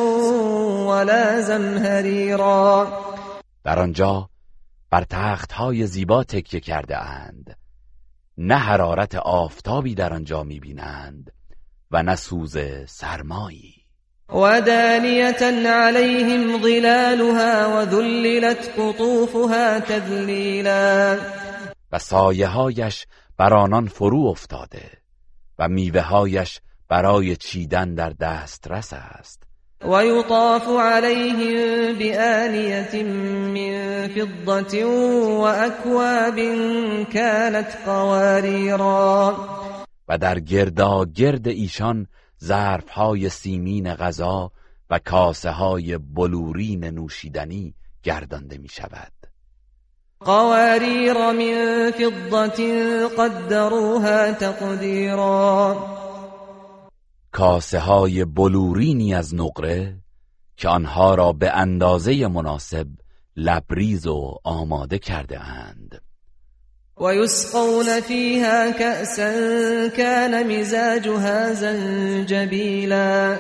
[0.88, 2.88] ولا زمهريرا
[3.64, 4.30] در آنجا
[4.91, 7.61] بر تخت های زیبا تکیه کرده اند.
[8.44, 11.32] نه حرارت آفتابی در آنجا می‌بینند
[11.92, 12.58] و نه سوز
[12.88, 13.74] سرمایی.
[14.30, 15.46] و دانیتا
[15.86, 21.18] علیهم ظلالها و ذللت قطوفها تذلیلا
[21.92, 23.06] و سایه هایش
[23.38, 24.92] بر آنان فرو افتاده
[25.60, 29.44] و میوه هایش برای چیدن در دسترس است.
[29.86, 33.03] ويطاف عليهم بآنية
[33.53, 34.86] من فضة
[35.41, 36.36] وأكواب
[37.14, 39.36] كانت قواريرا.
[40.10, 42.08] و در گردا گرد ایشان
[42.44, 44.52] ظرف های سیمین غذا
[44.90, 49.12] و کاسه های بلورین نوشیدنی گردانده می شود
[50.20, 55.78] قواریر من فضة قدروها تقدیرا.
[57.32, 59.98] کاسه های بلورینی از نقره
[60.58, 62.88] که آنها را به اندازه مناسب
[63.38, 66.02] لبریز و آماده کرده اند.
[66.98, 69.32] و یسقون فیها کأسا
[69.98, 73.38] کان مزاجها زنجبیلا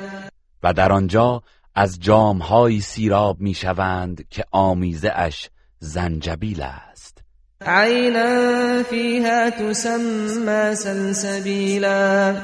[0.63, 1.43] و در آنجا
[1.75, 5.49] از جامهایی سیراب می‌شوند که آمیزه اش
[5.79, 7.23] زنجبیل است.
[7.61, 12.35] عینا فیها تسمى سلسبیلا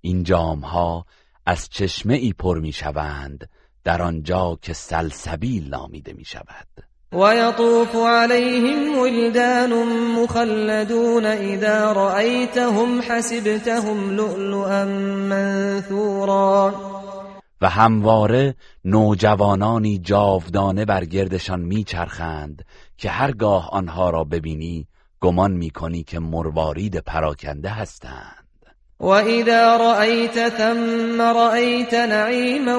[0.00, 1.06] این جام ها
[1.46, 3.48] از چشمه ای پر می شوند
[3.84, 6.66] در آنجا که سلسبیل نامیده می شود
[7.12, 9.72] و یطوف علیهم ولدان
[10.22, 14.84] مخلدون اذا رأیتهم حسبتهم لؤلؤا
[15.28, 16.74] منثورا.
[17.60, 18.54] و همواره
[18.84, 22.64] نوجوانانی جاودانه بر گردشان میچرخند
[22.96, 24.88] که هرگاه آنها را ببینی
[25.20, 28.37] گمان می‌کنی که مروارید پراکنده هستند.
[29.00, 32.76] وإذا رأيت ثم رأيت نعيما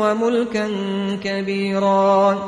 [0.00, 0.68] وملكا
[1.24, 2.38] كبيرا.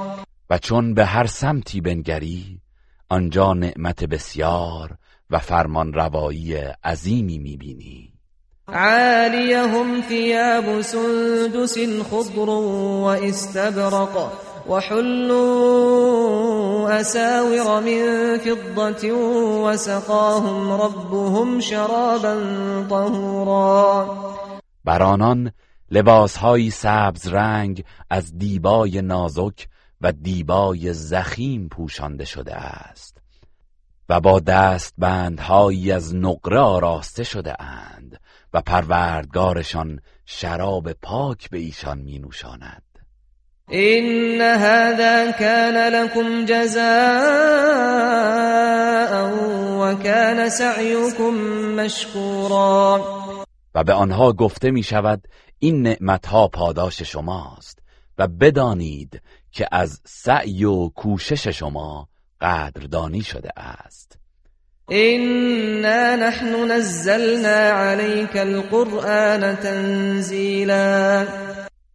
[0.50, 2.60] و چون به هر سمتی بنگری
[3.08, 4.96] آنجا نعمت بسیار
[5.30, 6.54] و فرمان روایی
[6.84, 8.12] عظیمی می‌بینی.
[8.68, 11.78] عاليهم ثياب سندس
[12.10, 14.32] خضر واستبرق
[14.68, 16.20] وحلوا
[17.00, 19.12] أساور من فضة
[19.64, 22.34] وسقاهم ربهم شرابا
[22.90, 24.16] طهورا.
[24.84, 25.52] بر آنان
[25.90, 29.68] لباسهایی سبز رنگ از دیبای نازک
[30.00, 33.16] و دیبای زخیم پوشانده شده است
[34.08, 38.20] و با دستبندهایی از نقره آراسته شده اند
[38.52, 42.82] و پروردگارشان شراب پاک به ایشان می نوشاند
[43.72, 46.80] إن هذا كان لكم جزاء
[49.78, 51.34] وكان سعيكم
[51.76, 53.00] مشكورا.
[53.74, 55.28] و به آنها گفته می شود
[55.58, 57.78] این نعمتها پاداش شماست
[58.18, 59.22] و بدانید
[59.52, 62.08] که از سعی و کوشش شما
[62.40, 64.18] قدردانی شده است.
[64.92, 71.26] إنا نحن نزلنا عليك القرآن تنزيلا.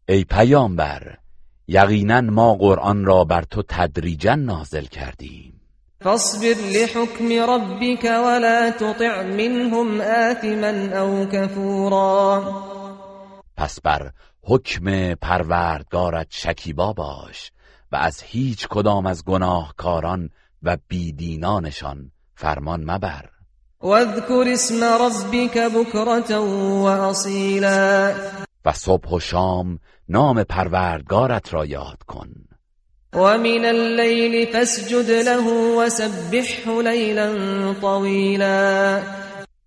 [0.10, 1.25] ای پیامبر
[1.68, 5.62] یقینا ما قرآن را بر تو تدریجا نازل کردیم.
[6.02, 12.44] فاصبر لحكم ربك ولا تطع منهم آثما أو كفورا
[13.58, 14.12] پس بر
[14.44, 17.52] حکم پروردگارت شکیبا باش
[17.92, 20.30] و از هیچ کدام از گناهکاران
[20.64, 23.30] و بیدینانشان فرمان مبر.
[23.82, 26.40] واذكر اسم ربك بكرة
[26.84, 28.16] وأصيلا
[28.66, 29.80] و صبح و شام
[30.10, 32.30] نام پروردگارت را یاد کن.
[33.14, 39.02] ومن الليل فاسجد له وسبحه ليلا طويلا.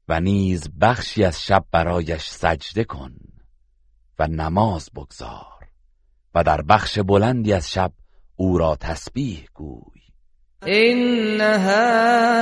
[0.09, 3.13] و نیز بخشی از شب برایش سجده کن
[4.19, 5.69] و نماز بگذار
[6.35, 7.93] و در بخش بلندی از شب
[8.37, 9.98] او را تسبیح گوی.
[10.67, 12.39] إن هؤلاء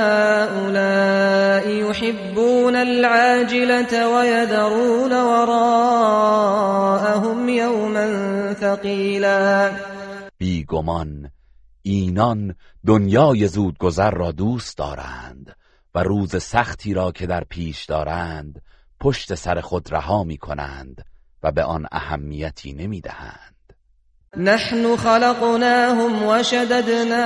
[1.69, 6.37] يحبون العاجلة ويذرون وراءهم
[8.53, 9.71] ثقيلا.
[10.37, 11.31] بیگمان
[11.81, 15.55] اینان دنیای زودگذر را دوست دارند
[15.95, 18.61] و روز سختی را که در پیش دارند
[18.99, 21.05] پشت سر خود رها می کنند
[21.43, 23.46] و به آن اهمیتی نمی دهند
[24.35, 27.25] نحن خلقناهم وشددنا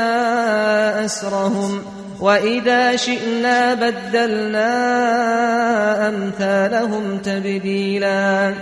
[1.06, 1.82] أسرهم
[2.19, 4.69] وإذا شئنا بدلنا
[6.10, 8.56] أمثالهم تبديلا.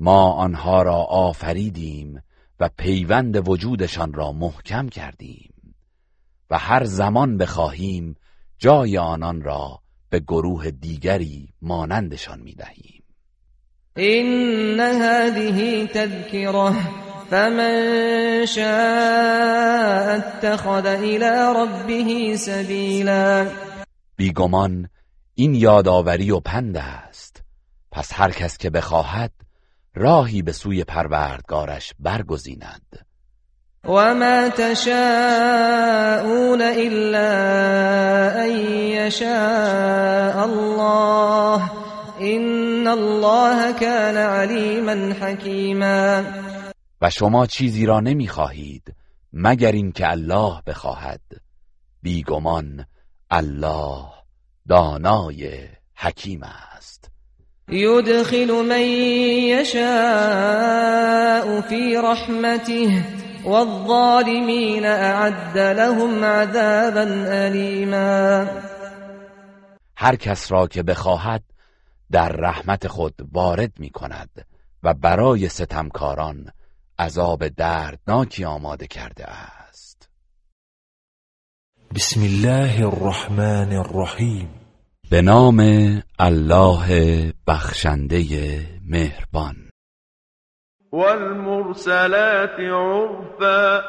[0.00, 2.22] ما آنها را آفریدیم
[2.60, 5.52] و پیوند وجودشان را محکم کردیم
[6.50, 8.16] و هر زمان بخواهیم
[8.58, 9.78] جای آنان را
[10.10, 13.02] به گروه دیگری مانندشان می دهیم
[13.98, 16.74] إن هذه تذكرة
[17.32, 23.46] فمن شاء اتخذ إلى ربه سبيلا.
[24.16, 24.88] بیگمان
[25.34, 27.42] این یادآوری و پند است.
[27.92, 29.30] پس هر کس که بخواهد
[29.94, 33.06] راهی به سوی پروردگارش برگزیند.
[33.84, 34.92] وما تشاءون
[36.62, 37.32] إلا
[38.44, 38.50] أن
[38.98, 41.70] يشاء الله
[42.20, 46.24] إن الله كان عليما حكيما.
[47.02, 48.94] و شما چیزی را نمی‌خواهید
[49.32, 51.20] مگر اینکه الله بخواهد.
[52.02, 52.86] بیگمان
[53.30, 54.04] الله
[54.68, 57.10] دانای حکیم است.
[57.68, 58.80] يدخل من
[59.60, 59.82] يشاء
[61.60, 63.04] في رحمته
[63.44, 67.02] والظالمين أعد لهم عذابا
[67.46, 68.46] أليما
[69.96, 71.42] هر کس را که بخواهد
[72.10, 74.46] در رحمت خود وارد می کند
[74.82, 76.52] و برای ستمکاران
[77.02, 80.08] عذاب دردناکی آماده کرده است.
[81.94, 84.48] بسم الله الرحمن الرحیم.
[85.10, 85.60] به نام
[86.18, 88.22] الله بخشنده
[88.88, 89.70] مهربان.
[90.92, 93.80] والمرسلات عرفا.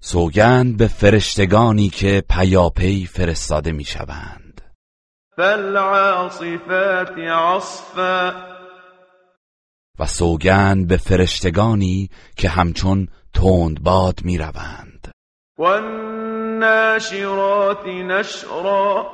[0.00, 4.60] سوگند به فرشتگانی که پیاپی فرستاده می‌شوند.
[5.36, 8.57] فالعاصفات عصفا.
[9.98, 15.10] و سوگند به فرشتگانی که همچون تندباد می‌روند.
[15.58, 17.06] والناشرات
[17.86, 19.12] نشرا.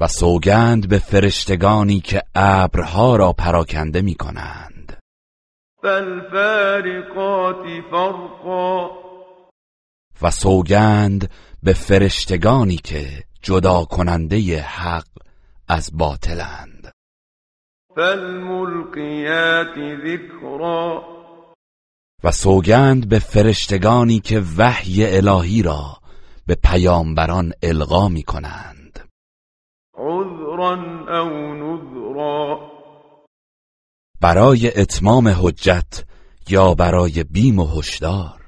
[0.00, 4.98] و سوگند به فرشتگانی که ابرها را پراکنده می کنند
[5.82, 8.90] فالفارقات فرقا.
[10.22, 11.30] و سوگند
[11.62, 15.06] به فرشتگانی که جدا کننده حق
[15.68, 16.71] از باطلند.
[17.96, 19.74] فالملقیات
[20.04, 21.02] ذکرا
[22.24, 25.98] و سوگند به فرشتگانی که وحی الهی را
[26.46, 29.00] به پیامبران القا می کنند.
[29.94, 30.72] عذرا
[31.22, 32.60] او نذرا.
[34.20, 36.04] برای اتمام حجت
[36.48, 38.40] یا برای بیم و هشدار.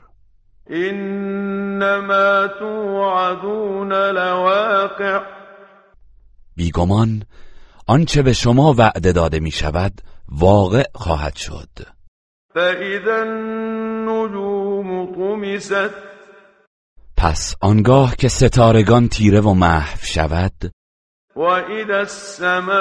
[0.70, 5.20] انما توعدون لواقع.
[6.56, 7.22] بیگمان
[7.86, 11.68] آنچه به شما وعده داده می شود واقع خواهد شد.
[12.54, 15.90] فاذا النجوم طمست
[17.16, 20.52] پس آنگاه که ستارگان تیره و محو شود
[21.36, 22.74] واذا السماء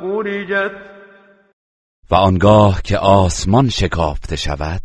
[0.00, 0.72] فرجت
[2.10, 4.82] و آنگاه که آسمان شکافته شود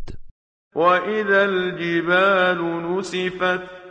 [0.74, 3.81] واذا الجبال نسفت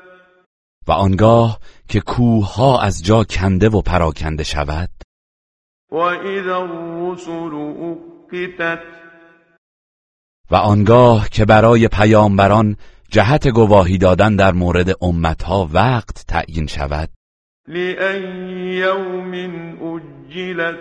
[0.88, 4.90] و آنگاه که کوه ها از جا کنده و پراکنده شود.
[5.92, 7.54] واذا الرسل
[8.34, 8.80] اقتت.
[10.52, 12.78] و آنگاه که برای پیامبران
[13.10, 17.10] جهت گواهی دادن در مورد امتها وقت تعیین شود.
[17.68, 19.34] يوم
[20.30, 20.80] اجلت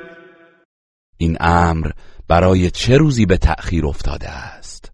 [1.16, 1.90] این امر
[2.28, 4.92] برای چه روزی به تأخیر افتاده است؟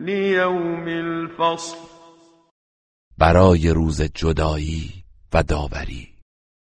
[0.00, 1.95] لیوم الفصل.
[3.18, 6.08] برای روز جدایی و داوری.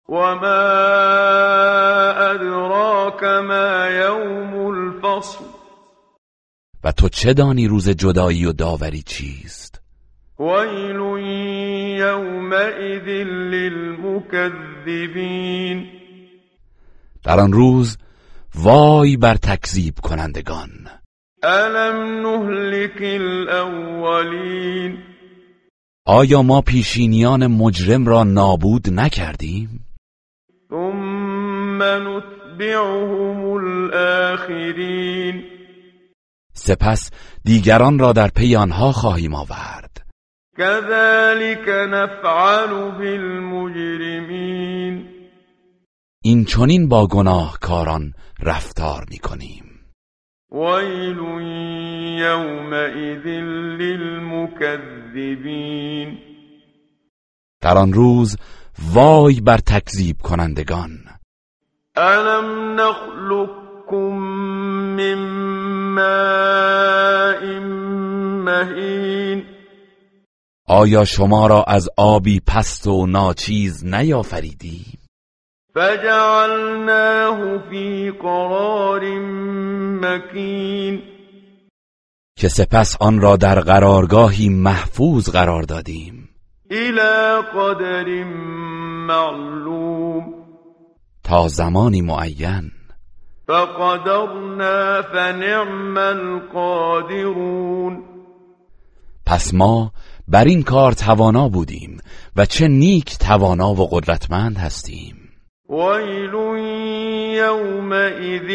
[0.09, 0.45] وما
[2.31, 5.43] ادراك ما يوم الفصل؟
[6.83, 9.81] و تو چه دانی روز جدایی و داوری چیست؟
[10.39, 10.99] ويل
[11.99, 13.07] يومئذ
[13.53, 14.77] للمكذبين.
[17.23, 17.97] در آن روز
[18.55, 20.69] وای بر تکذیب کنندگان.
[21.43, 24.97] ألم نهلك الأولين؟
[26.09, 29.85] آیا ما پیشینیان مجرم را نابود نکردیم؟
[30.69, 35.43] ثم نتبعهم الآخرين
[36.53, 37.11] سپس
[37.43, 40.07] دیگران را در پی آنها خواهیم آورد.
[40.57, 44.37] كذلك نفعل بالمجرمين
[46.23, 48.13] این چنین با گناهکاران
[48.43, 49.66] رفتار می‌کنیم.
[50.51, 51.17] ويل
[52.19, 53.27] يومئذ
[53.79, 54.77] للمكذبين.
[57.61, 58.37] در آن روز
[58.93, 60.89] وای بر تکذیب کنندگان.
[61.97, 64.17] ألم نخلقكم
[64.95, 65.17] من
[65.95, 67.59] ماء
[68.45, 69.43] مهين.
[70.67, 75.06] آیا شما را از آبی پست و ناچیز نیافریدیم؟
[75.77, 79.19] فجعلناه في قرار
[80.01, 81.01] مكين.
[82.35, 86.29] که سپس آن را در قرارگاهی محفوظ قرار دادیم.
[86.71, 88.23] إلى قدر
[89.07, 90.33] معلوم.
[91.23, 92.71] تا زمانی معین.
[93.47, 98.03] فقدرنا فنعم القادرون.
[99.25, 99.91] پس ما
[100.27, 101.97] بر این کار توانا بودیم
[102.35, 105.26] و چه نیک توانا و قدرتمند هستیم.
[105.69, 106.33] ويل
[107.35, 108.49] يومئذ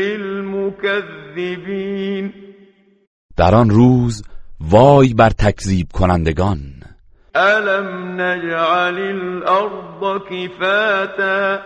[0.00, 1.18] للمكذبين
[3.36, 4.22] در آن روز
[4.60, 6.58] وای بر تکذیب کنندگان.
[7.36, 11.58] ألم نجعل الأرض كفاتا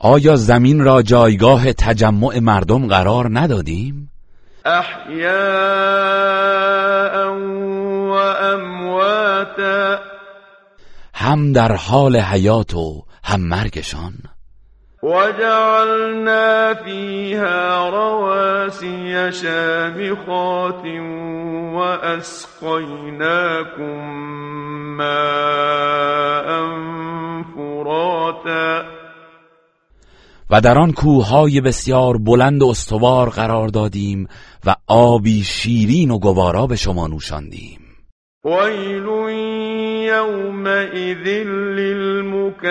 [0.00, 4.10] آیا زمین را جایگاه تجمع مردم قرار ندادیم؟
[4.66, 5.28] أحياء
[8.08, 9.98] وأمواتا
[11.20, 14.12] هم در حال حیات و هم مرگشان.
[15.02, 20.84] وجعلنا فيها رواسي شامخات
[21.74, 22.78] وأسقيناكم
[24.96, 26.48] ماء
[27.54, 28.84] فراتا.
[30.50, 34.28] و در آن کوههای بسیار بلند و استوار قرار دادیم
[34.66, 37.80] و آبی شیرین و گوارا به شما نوشاندیم.
[38.44, 39.06] ويل
[40.08, 41.26] يومئذ
[41.78, 42.68] للمكذبين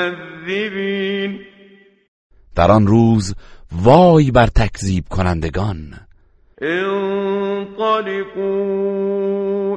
[2.56, 3.36] در آن روز
[3.72, 5.94] وای بر تکذیب کنندگان.
[6.62, 7.78] انطلقوا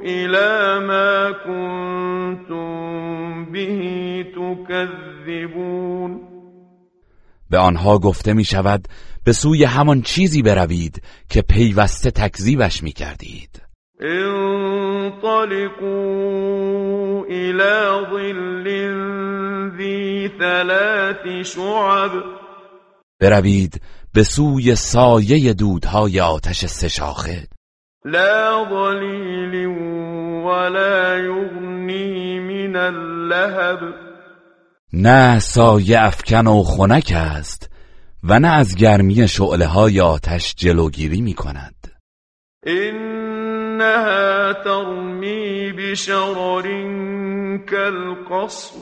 [0.00, 6.20] إلى ما كنتم به تكذبون.
[7.50, 8.88] به آنها گفته می شود
[9.24, 13.69] به سوی همان چیزی بروید که پیوسته تکذیبش می کردید.
[14.02, 15.76] انطلقوا
[17.26, 18.66] إلى ظل
[19.76, 22.10] ذي ثلاث شعب.
[23.20, 23.80] بروید
[24.14, 27.48] به سوی سایه دودهای آتش سشاخه
[28.04, 29.66] لا ظليل
[30.44, 33.78] ولا يغني من اللهب.
[34.92, 37.70] نه سایه افکن و خنک است
[38.24, 41.74] و نه از گرمی شعله های آتش جلوگیری می کند
[43.80, 46.62] إنها ترمي بشرر
[47.66, 48.74] كالقصر.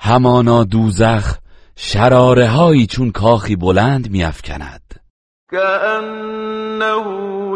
[0.00, 1.38] همانا دوزخ
[1.76, 4.82] شراره هایی چون کاخی بلند میافکند.
[5.50, 7.04] كأنه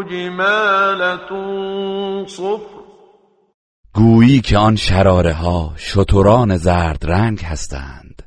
[0.03, 1.29] جمالة
[2.27, 2.77] صفر.
[3.93, 8.23] گویی که آن شراره ها شتران زرد رنگ هستند.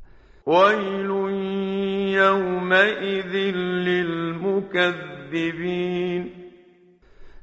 [0.47, 1.11] ويل
[2.15, 3.35] يومئذ
[3.87, 4.81] للمكذبين.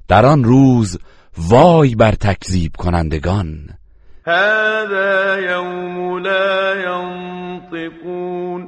[0.08, 0.98] در آن روز
[1.38, 3.70] وای بر تکذیب کنندگان.
[4.26, 8.68] هذا يوم لا ينطقون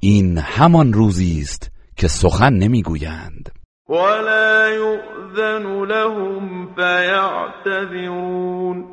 [0.00, 3.50] این همان روزی است که سخن نمی‌گویند.
[3.88, 8.84] ولا يؤذن لهم فيعتذرون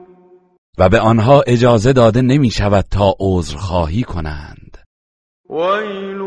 [0.77, 4.77] و به آنها اجازه داده نمی شود تا عذرخواهی کنند.
[5.49, 6.22] ويل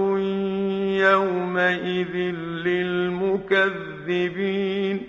[0.99, 2.15] يومئذ
[2.65, 5.01] للمكذبين.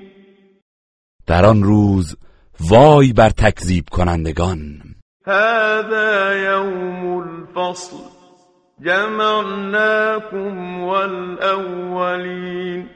[1.27, 2.15] در آن روز
[2.59, 4.81] وای بر تکذیب کنندگان.
[5.27, 7.95] هذا يوم الفصل.
[8.85, 12.89] جمعناكم والأولين.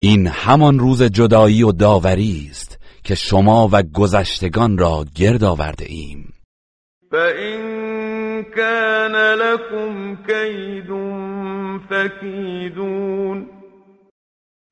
[0.00, 6.32] این همان روز جدایی و داوری است که شما و گذشتگان را گرد آورده ایم.
[7.12, 7.86] فإن
[8.42, 10.90] كان لكم كيد
[11.78, 13.46] فكيدون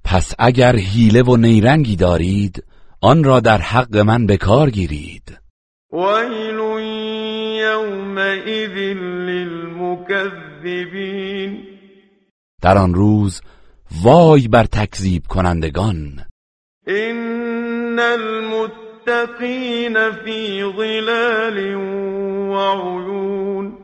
[0.04, 2.64] پس اگر حیله و نیرنگی دارید
[3.00, 5.38] آن را در حق من به کار گیرید.
[5.92, 6.58] ويل
[7.60, 8.76] يومئذ
[9.28, 10.54] للمكذبين
[12.62, 13.40] در آن روز
[14.04, 16.24] وای بر تکذیب کنندگان.
[16.88, 19.94] إن المتقين
[20.24, 21.76] في ظلال
[22.50, 23.83] وعيون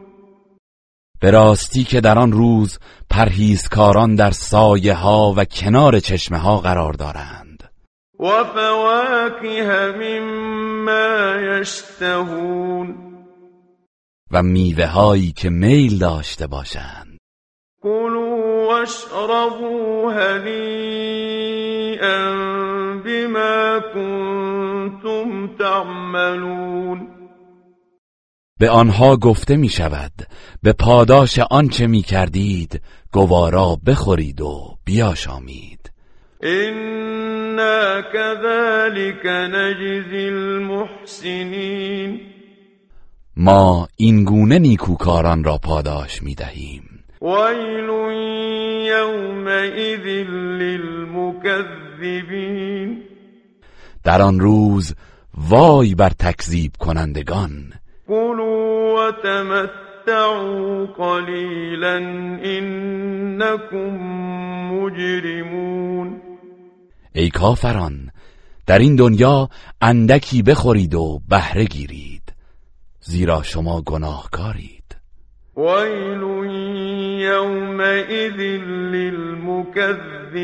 [1.21, 2.79] به راستی که در آن روز
[3.11, 7.71] پرهیزکاران در سایه ها و کنار چشمه ها قرار دارند.
[8.21, 12.95] وفواكه مما يشتهون
[14.31, 17.19] و میوه هایی که میل داشته باشند.
[17.83, 21.21] كلوا واشربوا هنيئا
[23.05, 27.20] بما كنتم تعملون.
[28.61, 30.13] به آنها گفته می شود
[30.63, 32.83] به پاداش آنچه می کردید
[33.13, 35.91] گوارا بخورید و بیاشامید.
[36.43, 42.21] إنا كذلك نجزي المحسنين
[43.37, 47.91] ما این گونه نیکوکاران را پاداش می دهیم ويل
[48.87, 50.07] يومئذ
[50.61, 51.83] للمكذبين.
[54.05, 54.95] در آن روز
[55.35, 57.80] وای بر تکذیب کنندگان.
[58.11, 61.99] كلوا وتمتعوا قليلا
[62.45, 63.91] إنكم
[64.73, 66.21] مجرمون.
[67.13, 68.11] ای کافران
[68.67, 69.49] در این دنیا
[69.81, 72.33] اندکی بخورید و بهره گیرید
[73.01, 74.97] زیرا شما گناهکارید.
[75.57, 76.23] ويل
[77.21, 78.41] يومئذ
[78.93, 80.35] للمكذبين.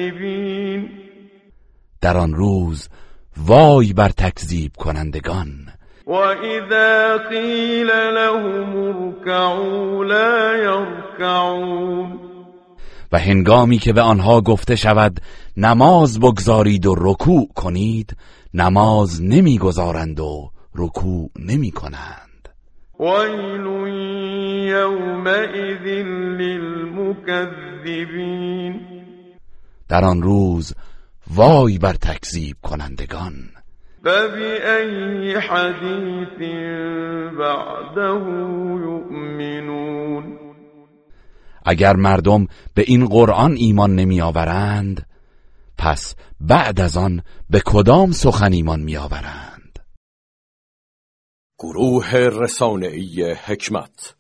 [2.01, 2.89] در آن روز
[3.37, 5.76] وای بر تکذیب کنندگان.
[6.07, 12.19] وإذا قيل لهم اركعوا لا يركعون
[13.13, 15.21] و هنگامی که به آنها گفته شود
[15.57, 18.17] نماز بگذارید و رکوع کنید
[18.55, 22.49] نماز نمی‌گذارند و رکوع نمی کنند
[23.01, 23.67] ويل
[24.69, 25.87] يومئذ
[26.41, 27.77] للمكذبين
[29.89, 30.75] در آن روز
[31.35, 33.56] وای بر تکذیب کنندگان.
[34.07, 36.39] فبأي حديث
[37.39, 38.23] بعده
[38.87, 40.39] يؤمنون
[41.67, 45.07] اگر مردم به این قرآن ایمان نمی آورند
[45.79, 49.79] پس بعد از آن به کدام سخن ایمان می آورند
[51.59, 54.15] گروه رسانه‌ای حکمت